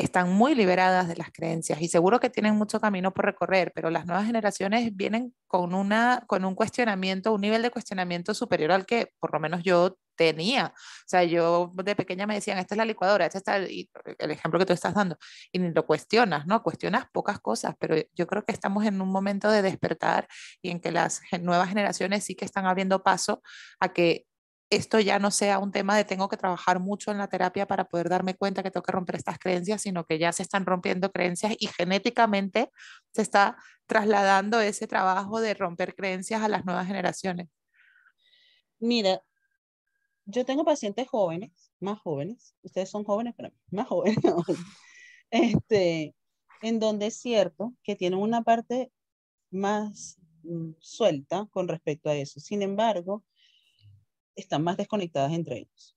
están 0.00 0.32
muy 0.32 0.54
liberadas 0.54 1.08
de 1.08 1.16
las 1.16 1.30
creencias 1.32 1.80
y 1.80 1.88
seguro 1.88 2.20
que 2.20 2.30
tienen 2.30 2.56
mucho 2.56 2.80
camino 2.80 3.12
por 3.12 3.24
recorrer, 3.24 3.72
pero 3.74 3.90
las 3.90 4.06
nuevas 4.06 4.26
generaciones 4.26 4.94
vienen 4.94 5.34
con, 5.46 5.74
una, 5.74 6.24
con 6.26 6.44
un 6.44 6.54
cuestionamiento, 6.54 7.32
un 7.32 7.40
nivel 7.40 7.62
de 7.62 7.70
cuestionamiento 7.70 8.34
superior 8.34 8.72
al 8.72 8.86
que 8.86 9.12
por 9.18 9.32
lo 9.32 9.40
menos 9.40 9.62
yo 9.62 9.98
tenía. 10.16 10.74
O 10.76 11.08
sea, 11.08 11.24
yo 11.24 11.72
de 11.74 11.96
pequeña 11.96 12.26
me 12.26 12.34
decían, 12.34 12.58
esta 12.58 12.74
es 12.74 12.78
la 12.78 12.84
licuadora, 12.84 13.26
este 13.26 13.38
está 13.38 13.56
el, 13.56 13.88
el 14.18 14.30
ejemplo 14.30 14.58
que 14.58 14.66
tú 14.66 14.72
estás 14.72 14.94
dando, 14.94 15.16
y 15.52 15.58
lo 15.58 15.86
cuestionas, 15.86 16.46
¿no? 16.46 16.62
Cuestionas 16.62 17.06
pocas 17.12 17.38
cosas, 17.38 17.74
pero 17.78 17.96
yo 18.14 18.26
creo 18.26 18.44
que 18.44 18.52
estamos 18.52 18.84
en 18.84 19.00
un 19.00 19.10
momento 19.10 19.50
de 19.50 19.62
despertar 19.62 20.28
y 20.60 20.70
en 20.70 20.80
que 20.80 20.90
las 20.90 21.22
nuevas 21.40 21.68
generaciones 21.68 22.24
sí 22.24 22.34
que 22.34 22.44
están 22.44 22.66
abriendo 22.66 23.02
paso 23.02 23.42
a 23.80 23.92
que 23.92 24.26
esto 24.70 25.00
ya 25.00 25.18
no 25.18 25.30
sea 25.30 25.58
un 25.58 25.72
tema 25.72 25.96
de 25.96 26.04
tengo 26.04 26.28
que 26.28 26.36
trabajar 26.36 26.78
mucho 26.78 27.10
en 27.10 27.18
la 27.18 27.28
terapia 27.28 27.66
para 27.66 27.88
poder 27.88 28.08
darme 28.08 28.34
cuenta 28.34 28.62
que 28.62 28.70
tengo 28.70 28.84
que 28.84 28.92
romper 28.92 29.16
estas 29.16 29.38
creencias, 29.38 29.82
sino 29.82 30.04
que 30.04 30.18
ya 30.18 30.32
se 30.32 30.42
están 30.42 30.66
rompiendo 30.66 31.10
creencias 31.10 31.54
y 31.58 31.68
genéticamente 31.68 32.70
se 33.12 33.22
está 33.22 33.56
trasladando 33.86 34.60
ese 34.60 34.86
trabajo 34.86 35.40
de 35.40 35.54
romper 35.54 35.94
creencias 35.94 36.42
a 36.42 36.48
las 36.48 36.66
nuevas 36.66 36.86
generaciones. 36.86 37.48
Mira, 38.78 39.22
yo 40.26 40.44
tengo 40.44 40.64
pacientes 40.64 41.08
jóvenes, 41.08 41.72
más 41.80 41.98
jóvenes, 42.00 42.54
ustedes 42.62 42.90
son 42.90 43.04
jóvenes, 43.04 43.34
pero 43.36 43.50
más 43.70 43.88
jóvenes, 43.88 44.18
este, 45.30 46.14
en 46.60 46.78
donde 46.78 47.06
es 47.06 47.16
cierto 47.16 47.74
que 47.82 47.96
tienen 47.96 48.18
una 48.18 48.42
parte 48.42 48.92
más 49.50 50.18
mm, 50.42 50.72
suelta 50.78 51.48
con 51.50 51.68
respecto 51.68 52.10
a 52.10 52.14
eso. 52.14 52.40
Sin 52.40 52.60
embargo, 52.60 53.24
están 54.38 54.62
más 54.62 54.76
desconectadas 54.76 55.32
entre 55.32 55.58
ellos. 55.58 55.96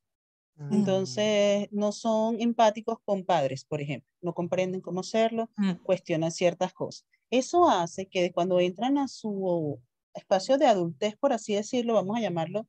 Mm. 0.56 0.74
Entonces, 0.74 1.68
no 1.72 1.92
son 1.92 2.40
empáticos 2.42 3.00
con 3.06 3.24
padres, 3.24 3.66
por 3.66 3.82
ejemplo, 3.82 4.10
no 4.22 4.34
comprenden 4.34 4.82
cómo 4.82 5.04
serlo, 5.04 5.50
mm. 5.58 5.84
cuestionan 5.84 6.32
ciertas 6.32 6.74
cosas. 6.74 7.06
Eso 7.30 7.70
hace 7.70 8.08
que 8.08 8.32
cuando 8.32 8.60
entran 8.60 8.98
a 8.98 9.08
su 9.08 9.80
espacio 10.14 10.58
de 10.58 10.68
adultez, 10.68 11.16
por 11.18 11.34
así 11.34 11.56
decirlo, 11.56 11.94
vamos 11.94 12.18
a 12.18 12.22
llamarlo 12.22 12.68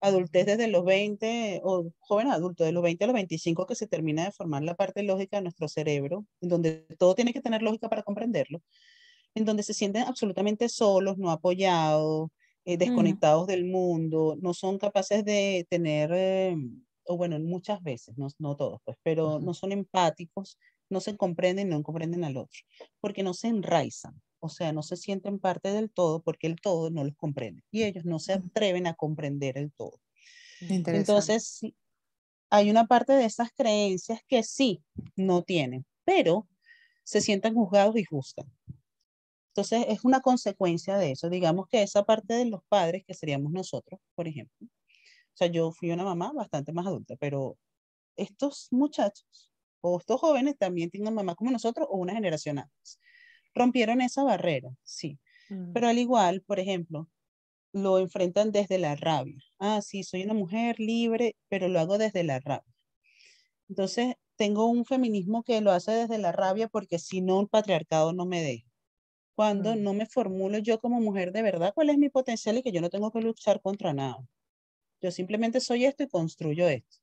adultez 0.00 0.46
desde 0.46 0.68
los 0.68 0.84
20 0.84 1.60
o 1.64 1.92
joven 1.98 2.28
adulto, 2.28 2.64
de 2.64 2.72
los 2.72 2.82
20 2.82 3.04
a 3.04 3.06
los 3.08 3.14
25 3.14 3.66
que 3.66 3.74
se 3.74 3.86
termina 3.86 4.24
de 4.24 4.32
formar 4.32 4.62
la 4.62 4.74
parte 4.74 5.02
lógica 5.02 5.38
de 5.38 5.42
nuestro 5.42 5.68
cerebro, 5.68 6.24
en 6.40 6.48
donde 6.48 6.86
todo 6.98 7.14
tiene 7.14 7.32
que 7.32 7.40
tener 7.40 7.62
lógica 7.62 7.88
para 7.88 8.02
comprenderlo, 8.02 8.62
en 9.34 9.44
donde 9.44 9.62
se 9.62 9.74
sienten 9.74 10.04
absolutamente 10.04 10.68
solos, 10.68 11.18
no 11.18 11.30
apoyados, 11.30 12.30
eh, 12.68 12.76
desconectados 12.76 13.46
del 13.46 13.64
mundo, 13.64 14.36
no 14.42 14.52
son 14.52 14.76
capaces 14.76 15.24
de 15.24 15.66
tener, 15.70 16.10
eh, 16.12 16.54
o 17.06 17.16
bueno, 17.16 17.38
muchas 17.40 17.82
veces, 17.82 18.18
no, 18.18 18.28
no 18.38 18.56
todos, 18.56 18.78
pues, 18.84 18.98
pero 19.02 19.40
no 19.40 19.54
son 19.54 19.72
empáticos, 19.72 20.58
no 20.90 21.00
se 21.00 21.16
comprenden, 21.16 21.70
no 21.70 21.82
comprenden 21.82 22.24
al 22.24 22.36
otro, 22.36 22.60
porque 23.00 23.22
no 23.22 23.32
se 23.32 23.48
enraizan, 23.48 24.20
o 24.38 24.50
sea, 24.50 24.74
no 24.74 24.82
se 24.82 24.98
sienten 24.98 25.38
parte 25.38 25.72
del 25.72 25.90
todo 25.90 26.20
porque 26.20 26.46
el 26.46 26.56
todo 26.56 26.90
no 26.90 27.04
los 27.04 27.16
comprende 27.16 27.62
y 27.70 27.84
ellos 27.84 28.04
no 28.04 28.18
se 28.18 28.34
atreven 28.34 28.86
a 28.86 28.92
comprender 28.92 29.56
el 29.56 29.72
todo. 29.72 29.98
Entonces, 30.60 31.62
hay 32.50 32.68
una 32.68 32.86
parte 32.86 33.14
de 33.14 33.24
esas 33.24 33.48
creencias 33.56 34.20
que 34.28 34.42
sí, 34.42 34.82
no 35.16 35.42
tienen, 35.42 35.86
pero 36.04 36.46
se 37.02 37.22
sienten 37.22 37.54
juzgados 37.54 37.96
y 37.96 38.04
juzgan. 38.04 38.52
Entonces, 39.58 39.86
es 39.88 40.04
una 40.04 40.20
consecuencia 40.20 40.96
de 40.98 41.10
eso. 41.10 41.28
Digamos 41.28 41.66
que 41.66 41.82
esa 41.82 42.04
parte 42.04 42.34
de 42.34 42.44
los 42.44 42.60
padres, 42.68 43.02
que 43.04 43.12
seríamos 43.12 43.50
nosotros, 43.50 44.00
por 44.14 44.28
ejemplo. 44.28 44.68
O 44.68 45.34
sea, 45.34 45.48
yo 45.48 45.72
fui 45.72 45.90
una 45.90 46.04
mamá 46.04 46.30
bastante 46.32 46.72
más 46.72 46.86
adulta, 46.86 47.16
pero 47.18 47.58
estos 48.14 48.68
muchachos 48.70 49.50
o 49.80 49.98
estos 49.98 50.20
jóvenes 50.20 50.56
también 50.58 50.90
tienen 50.90 51.12
mamá 51.12 51.34
como 51.34 51.50
nosotros 51.50 51.88
o 51.90 51.96
una 51.96 52.12
generación 52.14 52.60
antes. 52.60 53.00
Rompieron 53.52 54.00
esa 54.00 54.22
barrera, 54.22 54.70
sí. 54.84 55.18
Mm. 55.48 55.72
Pero 55.72 55.88
al 55.88 55.98
igual, 55.98 56.40
por 56.42 56.60
ejemplo, 56.60 57.08
lo 57.72 57.98
enfrentan 57.98 58.52
desde 58.52 58.78
la 58.78 58.94
rabia. 58.94 59.42
Ah, 59.58 59.82
sí, 59.82 60.04
soy 60.04 60.22
una 60.22 60.34
mujer 60.34 60.78
libre, 60.78 61.34
pero 61.48 61.66
lo 61.66 61.80
hago 61.80 61.98
desde 61.98 62.22
la 62.22 62.38
rabia. 62.38 62.76
Entonces, 63.68 64.14
tengo 64.36 64.66
un 64.66 64.84
feminismo 64.84 65.42
que 65.42 65.60
lo 65.60 65.72
hace 65.72 65.90
desde 65.90 66.18
la 66.18 66.30
rabia 66.30 66.68
porque 66.68 67.00
si 67.00 67.22
no, 67.22 67.40
el 67.40 67.48
patriarcado 67.48 68.12
no 68.12 68.24
me 68.24 68.40
deja 68.40 68.67
cuando 69.38 69.76
no 69.76 69.94
me 69.94 70.04
formulo 70.04 70.58
yo 70.58 70.80
como 70.80 71.00
mujer 71.00 71.30
de 71.30 71.42
verdad 71.42 71.72
cuál 71.72 71.90
es 71.90 71.96
mi 71.96 72.08
potencial 72.08 72.58
y 72.58 72.62
que 72.64 72.72
yo 72.72 72.80
no 72.80 72.90
tengo 72.90 73.12
que 73.12 73.20
luchar 73.20 73.60
contra 73.60 73.94
nada. 73.94 74.18
Yo 75.00 75.12
simplemente 75.12 75.60
soy 75.60 75.84
esto 75.84 76.02
y 76.02 76.08
construyo 76.08 76.68
esto. 76.68 76.96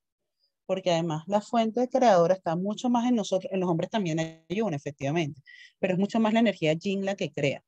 Porque 0.66 0.92
además 0.92 1.24
la 1.28 1.40
fuente 1.40 1.88
creadora 1.88 2.34
está 2.34 2.58
mucho 2.58 2.90
más 2.90 3.08
en 3.08 3.16
nosotros, 3.16 3.50
en 3.54 3.62
los 3.62 3.70
hombres 3.70 3.90
también 3.90 4.20
hay 4.20 4.60
una, 4.60 4.76
efectivamente, 4.76 5.42
pero 5.80 5.94
es 5.94 6.00
mucho 6.00 6.20
más 6.20 6.34
la 6.34 6.42
energía 6.42 6.74
yin 6.74 7.06
la 7.06 7.16
que 7.16 7.32
crea. 7.32 7.64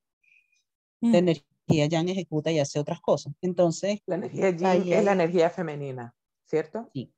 La 1.00 1.12
mm. 1.12 1.16
energía 1.16 1.86
yang 1.86 2.10
ejecuta 2.10 2.52
y 2.52 2.60
hace 2.60 2.78
otras 2.78 3.00
cosas. 3.00 3.32
Entonces, 3.42 4.02
la 4.06 4.16
energía 4.16 4.50
yin 4.50 4.92
es 4.92 5.06
la 5.06 5.14
energía 5.14 5.50
femenina, 5.50 6.14
¿cierto? 6.44 6.90
Sí. 6.94 7.10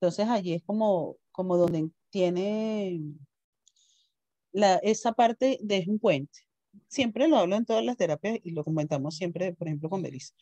Entonces 0.00 0.28
allí 0.28 0.54
es 0.54 0.64
como, 0.64 1.18
como 1.30 1.56
donde 1.56 1.88
tiene 2.10 3.00
esa 4.52 5.12
parte 5.12 5.58
de 5.62 5.84
un 5.86 5.98
puente. 5.98 6.40
Siempre 6.88 7.28
lo 7.28 7.36
hablo 7.36 7.56
en 7.56 7.64
todas 7.64 7.84
las 7.84 7.96
terapias 7.96 8.38
y 8.42 8.50
lo 8.52 8.64
comentamos 8.64 9.16
siempre, 9.16 9.52
por 9.54 9.68
ejemplo, 9.68 9.90
con 9.90 10.02
Belisa. 10.02 10.34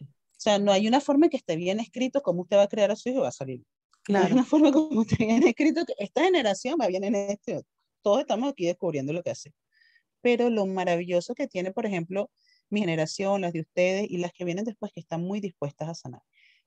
O 0.00 0.40
sea, 0.40 0.58
no 0.58 0.72
hay 0.72 0.86
una 0.86 1.00
forma 1.00 1.26
en 1.26 1.30
que 1.30 1.36
esté 1.36 1.56
bien 1.56 1.80
escrito 1.80 2.22
cómo 2.22 2.42
usted 2.42 2.56
va 2.56 2.62
a 2.62 2.68
crear 2.68 2.90
a 2.90 2.96
su 2.96 3.08
hijo 3.08 3.22
va 3.22 3.28
a 3.28 3.32
salir. 3.32 3.62
No 4.08 4.20
hay 4.20 4.32
una 4.32 4.44
forma 4.44 4.72
como 4.72 5.02
esté 5.02 5.16
bien 5.24 5.46
escrito 5.46 5.84
que 5.84 5.94
esta 5.98 6.22
generación 6.22 6.76
va 6.80 6.86
bien 6.86 7.04
en 7.04 7.14
este. 7.14 7.62
Todos 8.02 8.20
estamos 8.20 8.50
aquí 8.50 8.66
descubriendo 8.66 9.12
lo 9.12 9.22
que 9.22 9.30
hace. 9.30 9.52
Pero 10.20 10.50
lo 10.50 10.66
maravilloso 10.66 11.34
que 11.34 11.48
tiene, 11.48 11.72
por 11.72 11.86
ejemplo, 11.86 12.30
mi 12.70 12.80
generación, 12.80 13.40
las 13.40 13.52
de 13.52 13.60
ustedes 13.60 14.06
y 14.08 14.18
las 14.18 14.32
que 14.32 14.44
vienen 14.44 14.64
después, 14.64 14.92
que 14.92 15.00
están 15.00 15.22
muy 15.22 15.40
dispuestas 15.40 15.88
a 15.88 15.94
sanar. 15.94 16.22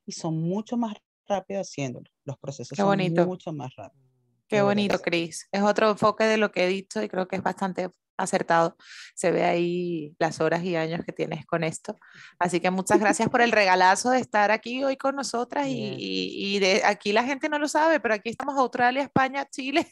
Y 0.05 0.13
son 0.13 0.37
mucho 0.37 0.77
más 0.77 0.95
rápidas 1.27 1.69
haciéndolo. 1.69 2.09
Los 2.25 2.37
procesos 2.37 2.77
son 2.77 3.27
mucho 3.27 3.53
más 3.53 3.75
rápidos. 3.75 4.10
Qué 4.51 4.61
bonito, 4.61 4.99
Cris. 4.99 5.47
Es 5.49 5.61
otro 5.61 5.91
enfoque 5.91 6.25
de 6.25 6.35
lo 6.35 6.51
que 6.51 6.65
he 6.65 6.67
dicho 6.67 7.01
y 7.01 7.07
creo 7.07 7.25
que 7.25 7.37
es 7.37 7.41
bastante 7.41 7.89
acertado. 8.17 8.75
Se 9.15 9.31
ve 9.31 9.45
ahí 9.45 10.13
las 10.19 10.41
horas 10.41 10.61
y 10.65 10.75
años 10.75 11.05
que 11.05 11.13
tienes 11.13 11.45
con 11.45 11.63
esto. 11.63 11.97
Así 12.37 12.59
que 12.59 12.69
muchas 12.69 12.99
gracias 12.99 13.29
por 13.29 13.41
el 13.41 13.53
regalazo 13.53 14.09
de 14.09 14.19
estar 14.19 14.51
aquí 14.51 14.83
hoy 14.83 14.97
con 14.97 15.15
nosotras 15.15 15.67
y, 15.67 15.95
y, 15.97 16.59
de 16.59 16.81
aquí 16.83 17.13
la 17.13 17.23
gente 17.23 17.47
no 17.47 17.59
lo 17.59 17.69
sabe, 17.69 18.01
pero 18.01 18.13
aquí 18.13 18.29
estamos 18.29 18.57
Australia, 18.57 19.03
España, 19.03 19.47
Chile, 19.49 19.87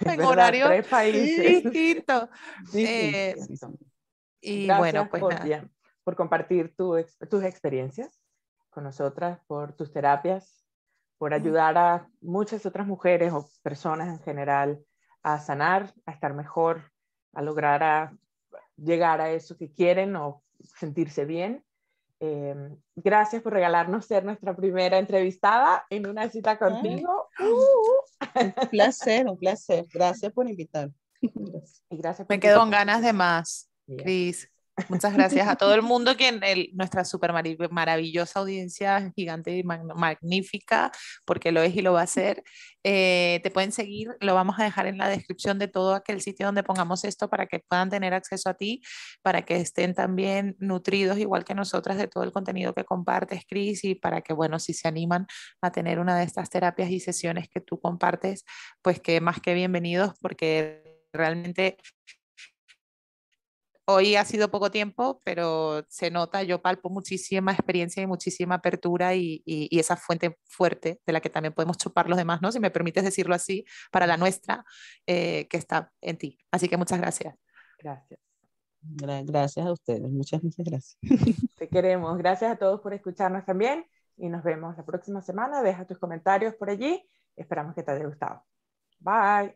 en 0.00 0.20
horario 0.22 0.68
distinto. 0.68 2.28
Eh, 2.74 3.36
y 4.40 4.66
bueno, 4.66 5.08
pues 5.08 5.20
por, 5.20 5.36
por 6.02 6.16
compartir 6.16 6.74
tu, 6.74 6.96
tus 7.30 7.44
experiencias 7.44 8.20
con 8.70 8.82
nosotras, 8.82 9.38
por 9.46 9.76
tus 9.76 9.92
terapias, 9.92 10.60
por 11.20 11.34
ayudar 11.34 11.76
a 11.76 12.08
muchas 12.22 12.64
otras 12.64 12.86
mujeres 12.86 13.30
o 13.34 13.46
personas 13.62 14.08
en 14.08 14.20
general 14.20 14.82
a 15.22 15.38
sanar, 15.38 15.92
a 16.06 16.12
estar 16.12 16.32
mejor, 16.32 16.90
a 17.34 17.42
lograr 17.42 17.82
a 17.82 18.16
llegar 18.78 19.20
a 19.20 19.30
eso 19.30 19.54
que 19.58 19.70
quieren 19.70 20.16
o 20.16 20.42
sentirse 20.78 21.26
bien. 21.26 21.62
Eh, 22.20 22.54
gracias 22.96 23.42
por 23.42 23.52
regalarnos 23.52 24.06
ser 24.06 24.24
nuestra 24.24 24.56
primera 24.56 24.96
entrevistada 24.96 25.84
en 25.90 26.08
una 26.08 26.30
cita 26.30 26.58
contigo. 26.58 27.28
un 27.38 28.68
placer, 28.70 29.26
un 29.26 29.36
placer. 29.36 29.84
Gracias 29.92 30.32
por 30.32 30.48
invitar. 30.48 30.88
Y 31.20 31.98
gracias 31.98 32.26
Me 32.30 32.40
quedo 32.40 32.60
con 32.60 32.70
ganas 32.70 33.02
de 33.02 33.12
más, 33.12 33.70
Cris. 33.98 34.50
Muchas 34.88 35.14
gracias 35.14 35.48
a 35.48 35.56
todo 35.56 35.74
el 35.74 35.82
mundo, 35.82 36.16
que 36.16 36.70
nuestra 36.72 37.04
súper 37.04 37.32
maravillosa 37.70 38.40
audiencia, 38.40 39.12
gigante 39.14 39.56
y 39.56 39.62
magnífica, 39.62 40.90
porque 41.24 41.52
lo 41.52 41.62
es 41.62 41.74
y 41.76 41.82
lo 41.82 41.92
va 41.92 42.00
a 42.00 42.04
hacer. 42.04 42.42
Eh, 42.82 43.40
te 43.42 43.50
pueden 43.50 43.72
seguir, 43.72 44.08
lo 44.20 44.34
vamos 44.34 44.58
a 44.58 44.64
dejar 44.64 44.86
en 44.86 44.96
la 44.96 45.08
descripción 45.08 45.58
de 45.58 45.68
todo 45.68 45.94
aquel 45.94 46.22
sitio 46.22 46.46
donde 46.46 46.62
pongamos 46.62 47.04
esto 47.04 47.28
para 47.28 47.46
que 47.46 47.60
puedan 47.60 47.90
tener 47.90 48.14
acceso 48.14 48.48
a 48.48 48.54
ti, 48.54 48.80
para 49.22 49.42
que 49.42 49.56
estén 49.56 49.94
también 49.94 50.56
nutridos 50.60 51.18
igual 51.18 51.44
que 51.44 51.54
nosotras 51.54 51.98
de 51.98 52.08
todo 52.08 52.24
el 52.24 52.32
contenido 52.32 52.72
que 52.74 52.84
compartes, 52.84 53.44
Cris, 53.46 53.84
y 53.84 53.94
para 53.94 54.22
que, 54.22 54.32
bueno, 54.32 54.58
si 54.58 54.72
se 54.72 54.88
animan 54.88 55.26
a 55.60 55.70
tener 55.72 55.98
una 55.98 56.16
de 56.16 56.24
estas 56.24 56.48
terapias 56.48 56.90
y 56.90 57.00
sesiones 57.00 57.48
que 57.48 57.60
tú 57.60 57.80
compartes, 57.80 58.44
pues 58.82 59.00
que 59.00 59.20
más 59.20 59.40
que 59.40 59.54
bienvenidos, 59.54 60.14
porque 60.20 61.04
realmente 61.12 61.76
Hoy 63.92 64.16
ha 64.16 64.24
sido 64.24 64.50
poco 64.50 64.70
tiempo, 64.70 65.20
pero 65.24 65.84
se 65.88 66.10
nota, 66.10 66.42
yo 66.42 66.62
palpo 66.62 66.90
muchísima 66.90 67.52
experiencia 67.52 68.02
y 68.02 68.06
muchísima 68.06 68.56
apertura 68.56 69.14
y, 69.14 69.42
esa 69.70 69.96
fuente 69.96 70.38
fuerte 70.44 71.00
de 71.06 71.12
la 71.12 71.20
que 71.20 71.30
también 71.30 71.54
podemos 71.54 71.78
chupar 71.78 72.08
los 72.08 72.18
demás, 72.18 72.42
¿no? 72.42 72.52
Si 72.52 72.60
me 72.60 72.70
permites 72.70 73.04
decirlo 73.04 73.34
así, 73.34 73.64
para 73.90 74.06
la 74.06 74.16
nuestra, 74.16 74.64
eh, 75.06 75.46
que 75.48 75.56
está 75.56 75.92
en 76.00 76.18
ti. 76.18 76.38
Así 76.50 76.68
que 76.68 76.76
muchas 76.76 77.00
gracias. 77.00 77.34
Gracias. 77.78 78.20
Gracias 78.82 79.66
a 79.66 79.72
ustedes, 79.72 80.10
muchas, 80.10 80.42
muchas 80.42 80.64
gracias. 80.64 80.98
Te 81.56 81.68
queremos. 81.68 82.16
Gracias 82.18 82.52
a 82.52 82.56
todos 82.56 82.80
por 82.80 82.94
escucharnos 82.94 83.44
también 83.44 83.84
y 84.16 84.28
nos 84.28 84.42
vemos 84.42 84.76
la 84.76 84.84
próxima 84.84 85.20
semana. 85.20 85.62
Deja 85.62 85.86
tus 85.86 85.98
comentarios 85.98 86.54
por 86.54 86.70
allí. 86.70 87.02
Esperamos 87.36 87.74
que 87.74 87.82
te 87.82 87.90
haya 87.92 88.06
gustado. 88.06 88.44
Bye. 88.98 89.54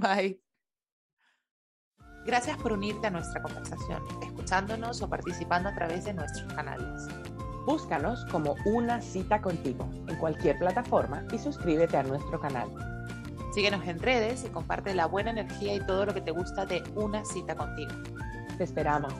Bye. 0.00 0.45
Gracias 2.26 2.56
por 2.56 2.72
unirte 2.72 3.06
a 3.06 3.10
nuestra 3.10 3.40
conversación, 3.40 4.02
escuchándonos 4.20 5.00
o 5.00 5.08
participando 5.08 5.68
a 5.68 5.74
través 5.76 6.06
de 6.06 6.12
nuestros 6.12 6.52
canales. 6.54 7.06
Búscanos 7.64 8.26
como 8.32 8.56
Una 8.64 9.00
Cita 9.00 9.40
Contigo 9.40 9.88
en 10.08 10.16
cualquier 10.16 10.58
plataforma 10.58 11.22
y 11.32 11.38
suscríbete 11.38 11.96
a 11.96 12.02
nuestro 12.02 12.40
canal. 12.40 12.68
Síguenos 13.54 13.86
en 13.86 14.00
redes 14.00 14.44
y 14.44 14.48
comparte 14.48 14.92
la 14.92 15.06
buena 15.06 15.30
energía 15.30 15.76
y 15.76 15.86
todo 15.86 16.04
lo 16.04 16.14
que 16.14 16.20
te 16.20 16.32
gusta 16.32 16.66
de 16.66 16.82
Una 16.96 17.24
Cita 17.24 17.54
Contigo. 17.54 17.92
Te 18.58 18.64
esperamos. 18.64 19.14